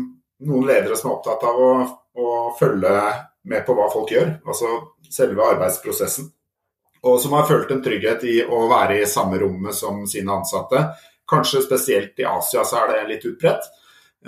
[0.47, 1.73] noen ledere som er opptatt av å,
[2.19, 2.95] å følge
[3.51, 4.73] med på hva folk gjør, altså
[5.11, 6.29] selve arbeidsprosessen.
[7.07, 10.83] Og som har følt en trygghet i å være i samme rommet som sine ansatte.
[11.31, 13.71] Kanskje spesielt i Asia så er det litt utbredt,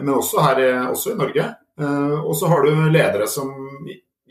[0.00, 1.50] men også her også i Norge.
[1.80, 3.50] Eh, og så har du ledere som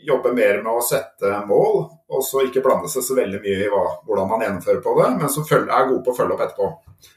[0.06, 1.82] jobbe mer med å sette mål,
[2.12, 5.08] og så ikke blande seg så veldig mye i hva, hvordan man gjennomfører på det,
[5.20, 6.68] men som er gode på å følge opp etterpå.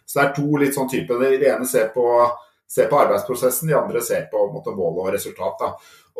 [0.05, 1.21] Så det er to litt sånn typer.
[1.21, 2.05] Det ene ser på,
[2.71, 5.61] ser på, arbeidsprosessen, de andre ser på måte, mål og resultat.
[5.61, 5.71] Da.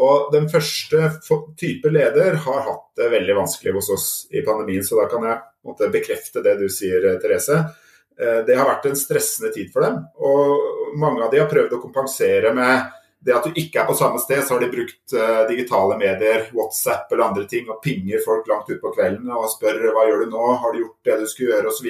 [0.05, 1.11] Og Den første
[1.59, 5.41] type leder har hatt det veldig vanskelig hos oss i pandemien, så da kan jeg
[5.65, 7.61] måte, bekrefte det du sier, Therese.
[8.19, 11.75] Eh, det har vært en stressende tid for dem, og mange av de har prøvd
[11.75, 12.91] å kompensere med
[13.25, 16.45] det at du ikke er på samme sted, så har de brukt uh, digitale medier,
[16.53, 20.35] WhatsApp eller andre ting, og pinger folk langt utpå kvelden og spør hva gjør du
[20.35, 21.89] nå, har du gjort det du skulle gjøre, osv.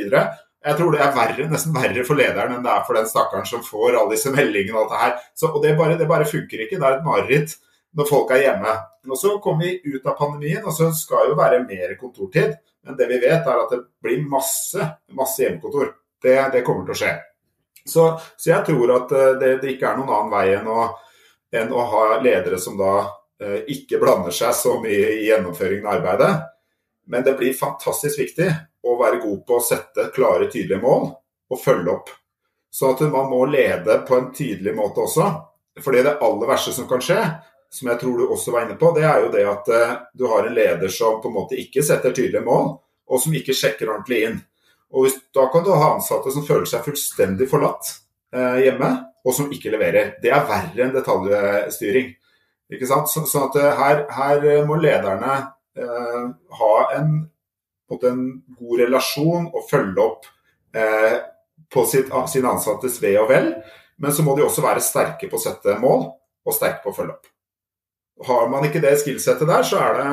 [0.65, 3.45] Jeg tror det er verre, nesten verre for lederen enn det er for den stakkaren
[3.49, 4.79] som får alle disse meldingene.
[4.79, 5.29] og alt det her.
[5.37, 6.79] Så, og det bare, det bare funker ikke.
[6.79, 7.57] Det er et mareritt
[7.95, 8.79] når folk er hjemme.
[9.05, 12.55] Og Så kommer vi ut av pandemien, og så skal jo være mer kontortid.
[12.85, 15.93] Men det vi vet, er at det blir masse, masse hjemmekontor.
[16.21, 17.13] Det, det kommer til å skje.
[17.85, 18.05] Så,
[18.37, 20.87] så jeg tror at eh, det, det, ikke er noen annen vei enn å
[21.57, 22.93] enn å ha ledere som da
[23.41, 26.33] eh, ikke blander seg så mye i gjennomføringen av arbeidet.
[27.07, 28.49] Men det blir fantastisk viktig
[28.85, 31.11] å være god på å sette klare, tydelige mål
[31.51, 32.09] og følge opp.
[32.73, 35.29] Så at man må lede på en tydelig måte også.
[35.83, 37.19] Fordi det aller verste som kan skje,
[37.71, 40.25] som jeg tror du også var inne på, det er jo det at eh, du
[40.31, 42.75] har en leder som på en måte ikke setter tydelige mål,
[43.05, 44.37] og som ikke sjekker ordentlig inn.
[44.95, 47.91] Og hvis, Da kan du ha ansatte som føler seg fullstendig forlatt
[48.35, 48.91] eh, hjemme,
[49.25, 50.15] og som ikke leverer.
[50.21, 52.11] Det er verre enn detaljstyring.
[52.73, 53.09] Ikke sant?
[53.11, 55.33] Så, så at eh, her, her, må lederne
[55.77, 56.25] eh,
[56.59, 57.15] ha en,
[57.95, 58.25] en,
[58.59, 60.29] god relasjon og følge opp
[60.77, 61.19] eh,
[61.71, 63.51] på sitt, sine ansattes ve og vel.
[64.01, 66.09] Men så må de også være sterke på å sette mål,
[66.45, 67.31] og sterke på å følge opp.
[68.25, 70.11] Har man ikke det skillsettet der, så er det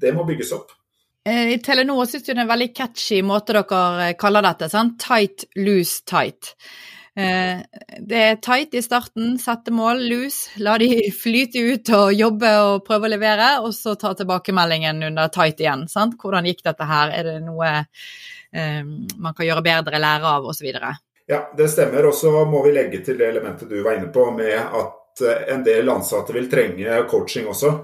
[0.00, 0.70] Det må bygges opp.
[1.28, 4.70] Eh, I Telenor syns jeg det er en veldig catchy måte dere kaller dette.
[4.72, 4.96] Sant?
[5.02, 6.54] Tight, loose, tight.
[7.18, 7.58] Eh,
[7.98, 12.86] det er tight i starten, sette mål, lus, la de flyte ut og jobbe og
[12.86, 15.86] prøve å levere, og så ta tilbakemeldingen under tight igjen.
[15.90, 16.18] Sant?
[16.20, 20.70] Hvordan gikk dette her, er det noe eh, man kan gjøre bedre, lære av osv.
[21.30, 22.10] Ja, det stemmer.
[22.10, 25.48] Og så må vi legge til det elementet du var inne på, med at eh,
[25.56, 27.74] en del ansatte vil trenge coaching også.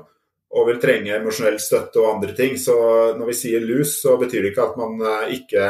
[0.56, 2.54] Og vil trenge emosjonell støtte og andre ting.
[2.56, 2.72] Så
[3.18, 5.02] når vi sier lus, så betyr det ikke at man
[5.34, 5.64] ikke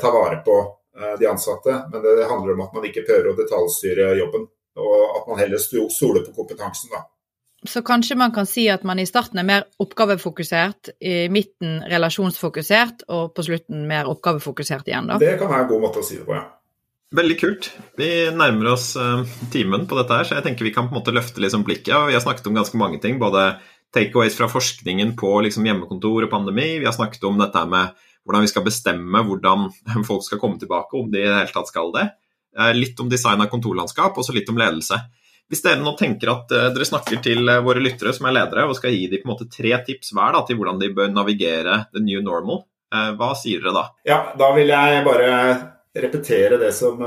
[0.00, 0.54] tar vare på
[1.20, 4.46] de ansatte, men det handler om at man ikke prøver å detaljstyre jobben.
[4.76, 7.04] Og at man heller stoler på kompetansen, da.
[7.66, 13.06] Så kanskje man kan si at man i starten er mer oppgavefokusert, i midten relasjonsfokusert,
[13.08, 15.16] og på slutten mer oppgavefokusert igjen, da?
[15.20, 16.44] Det kan være en god måte å si det på, ja.
[17.16, 17.70] Veldig kult.
[17.96, 19.22] Vi nærmer oss uh,
[19.54, 21.94] timen på dette her, så jeg tenker vi kan på en måte løfte liksom blikket.
[22.10, 23.20] Vi har snakket om ganske mange ting.
[23.22, 23.52] Både
[23.94, 26.80] takeaways fra forskningen på liksom hjemmekontor og pandemi.
[26.82, 27.94] Vi har snakket om dette med
[28.26, 29.68] hvordan vi skal bestemme hvordan
[30.08, 32.08] folk skal komme tilbake, om de i det hele tatt skal det.
[32.56, 34.98] Uh, litt om design av kontorlandskap, og så litt om ledelse.
[35.46, 38.78] Hvis dere nå tenker at uh, dere snakker til våre lyttere som er ledere, og
[38.78, 41.84] skal gi dem på en måte tre tips hver da, til hvordan de bør navigere
[41.94, 43.82] the new normal, hva sier dere da?
[44.06, 45.30] Ja, Da vil jeg bare
[45.98, 47.00] repetere det som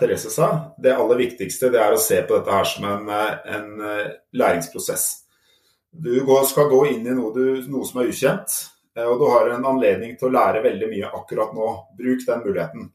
[0.00, 0.48] Therese sa.
[0.76, 3.68] Det aller viktigste det er å se på dette her som en, eh, en
[4.36, 5.06] læringsprosess.
[5.90, 8.58] Du skal gå inn i noe, du, noe, som er ukjent,
[8.98, 11.68] og du har en anledning til å lære veldig mye akkurat nå.
[11.98, 12.88] Bruk den muligheten.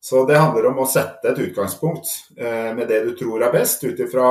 [0.00, 2.08] Så det handler om å sette et utgangspunkt
[2.38, 4.30] med det du tror er best, ut ifra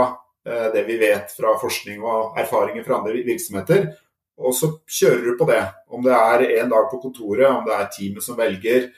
[0.74, 3.89] det vi vet fra forskning og erfaringer fra andre virksomheter.
[4.36, 5.62] Og så kjører du på det.
[5.88, 8.89] Om det er én dag på kontoret, om det er teamet som velger,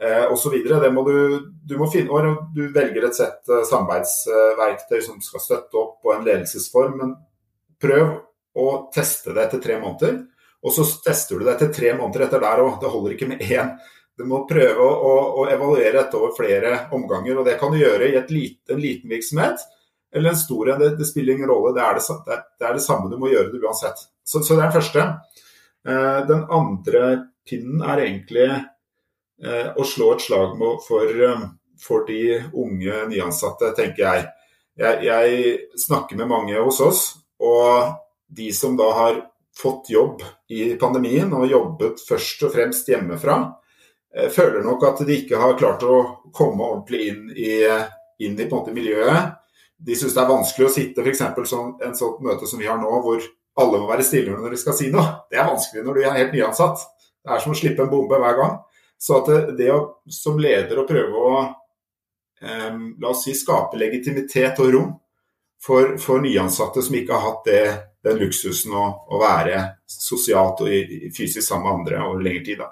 [0.00, 0.54] eh, osv.
[0.62, 5.98] Du, du må finne, og du velger et sett eh, samarbeidsverktøy som skal støtte opp
[6.04, 7.00] på en ledelsesform.
[7.00, 7.16] Men
[7.82, 8.14] prøv
[8.56, 10.22] å teste det etter tre måneder.
[10.66, 12.80] Og så tester du det etter tre måneder etter der òg.
[12.82, 13.72] Det holder ikke med én.
[14.16, 17.38] Du må prøve å, å, evaluere dette over flere omganger.
[17.38, 19.66] og Det kan du gjøre i lite, en liten virksomhet
[20.16, 20.80] eller en stor en.
[20.82, 21.74] Det, det, spiller ingen rolle.
[21.76, 24.06] Det er det, det, det er det, samme du må gjøre det uansett.
[24.26, 25.06] Så, så det er den første.
[25.86, 27.04] Eh, den andre
[27.46, 28.48] pinnen er egentlig
[29.44, 30.56] Eh, å slå et slag
[30.86, 31.40] for, eh,
[31.80, 32.20] for de
[32.56, 34.28] unge nyansatte, tenker jeg.
[34.78, 35.04] jeg.
[35.04, 35.58] jeg.
[35.76, 37.02] snakker med mange hos oss,
[37.40, 37.92] og
[38.28, 39.20] de som da har
[39.56, 43.38] fått jobb i pandemien og jobbet først og fremst hjemmefra,
[44.14, 46.02] eh, føler nok at de ikke har klart å
[46.34, 47.52] komme ordentlig inn i,
[48.18, 49.34] inn i miljøet.
[49.76, 51.24] De syns det er vanskelig å sitte f.eks.
[51.48, 53.24] sånn en sånt møte som vi har nå, hvor
[53.56, 55.26] alle må være stille når de skal si noe.
[55.30, 56.84] Det er vanskelig når du er helt nyansatt.
[57.24, 58.58] Det er som å slippe en bombe hver gang.
[59.00, 59.80] Så at det, det å
[60.12, 61.40] som leder å prøve å
[62.40, 64.94] eh, la oss si, skape legitimitet og rom
[65.62, 67.62] for, for nyansatte som ikke har hatt det,
[68.06, 72.64] den luksusen å, å, være sosialt og fysisk sammen med andre over lengre tid.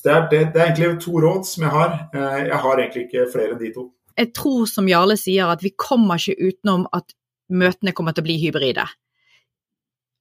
[0.00, 1.96] Det er, det, det, er, egentlig to råd som jeg har.
[2.14, 3.86] Eh, jeg har egentlig ikke flere enn de to.
[4.20, 7.14] Jeg tror som Jarle sier at vi kommer ikke utenom at
[7.50, 8.86] møtene kommer til å bli hybride.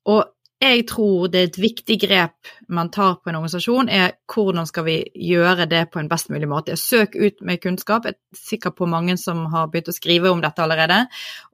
[0.10, 0.24] Og
[0.60, 4.86] jeg tror det er et viktig grep man tar på en organisasjon, er hvordan skal
[4.90, 4.98] vi
[5.30, 6.76] gjøre det på en best mulig måte.
[6.76, 8.06] Søk ut med kunnskap.
[8.06, 11.06] Jeg er sikker på mange som har begynt å skrive om dette allerede.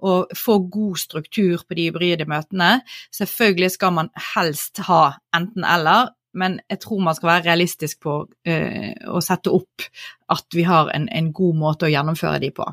[0.01, 2.79] Og få god struktur på de hybride møtene.
[3.13, 5.03] Selvfølgelig skal man helst ha
[5.37, 9.85] enten-eller, men jeg tror man skal være realistisk på uh, å sette opp
[10.33, 12.65] at vi har en, en god måte å gjennomføre de på.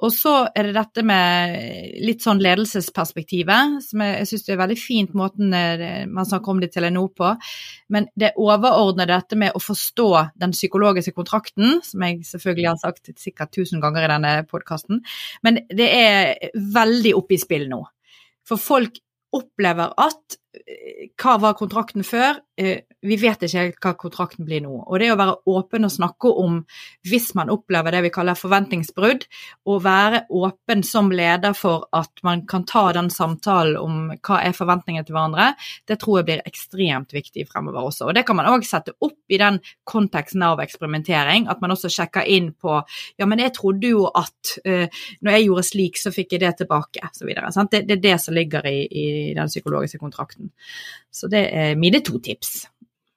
[0.00, 1.56] Og så er det dette med
[2.00, 6.62] litt sånn ledelsesperspektivet, som jeg, jeg syns er veldig fint måten eh, man snakker om
[6.62, 7.34] det til NO på.
[7.92, 10.08] Men det overordnede dette med å forstå
[10.40, 15.04] den psykologiske kontrakten, som jeg selvfølgelig har sagt sikkert tusen ganger i denne podkasten,
[15.46, 17.84] men det er veldig oppe i spill nå.
[18.48, 18.98] For folk
[19.36, 20.40] opplever at
[21.20, 22.40] hva var kontrakten før?
[22.58, 24.72] Eh, vi vet ikke helt hva kontrakten blir nå.
[24.82, 26.58] Og det å være åpen og snakke om
[27.08, 29.24] hvis man opplever det vi kaller forventningsbrudd,
[29.70, 34.56] og være åpen som leder for at man kan ta den samtalen om hva er
[34.56, 35.52] forventningene til hverandre,
[35.88, 38.10] det tror jeg blir ekstremt viktig fremover også.
[38.10, 41.92] Og det kan man òg sette opp i den konteksten av eksperimentering, at man også
[41.92, 42.80] sjekker inn på
[43.20, 44.86] ja, men jeg trodde jo at uh,
[45.20, 47.50] når jeg gjorde slik, så fikk jeg det tilbake, videre.
[47.70, 50.39] Det, det, er det som ligger i, i den psykologiske kontrakten.
[51.10, 52.66] Så det er mine to tips.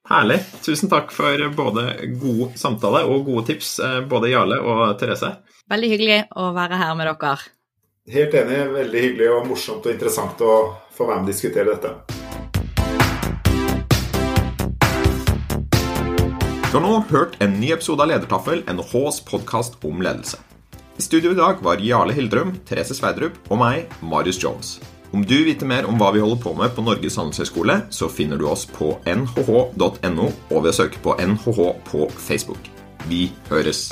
[0.09, 0.41] Herlig.
[0.65, 1.86] Tusen takk for både
[2.19, 5.30] god samtale og gode tips, eh, både Jarle og Therese.
[5.71, 7.38] Veldig hyggelig å være her med dere.
[8.11, 8.59] Helt enig.
[8.74, 10.55] Veldig hyggelig og morsomt og interessant å
[10.91, 11.93] få være med og diskutere dette.
[16.74, 20.39] Du har nå hørt en ny episode av Ledertaffel, NHHs podkast om ledelse.
[20.97, 24.80] I studio i dag var Jarle Hildrum, Therese Sverdrup og meg, Marius Jones.
[25.14, 28.09] Om du vil vite mer om hva vi holder på med på Norges handelshøyskole, så
[28.09, 31.59] finner du oss på nhh.no og ved å søke på NHH
[31.91, 32.72] på Facebook.
[33.05, 33.91] Vi høres!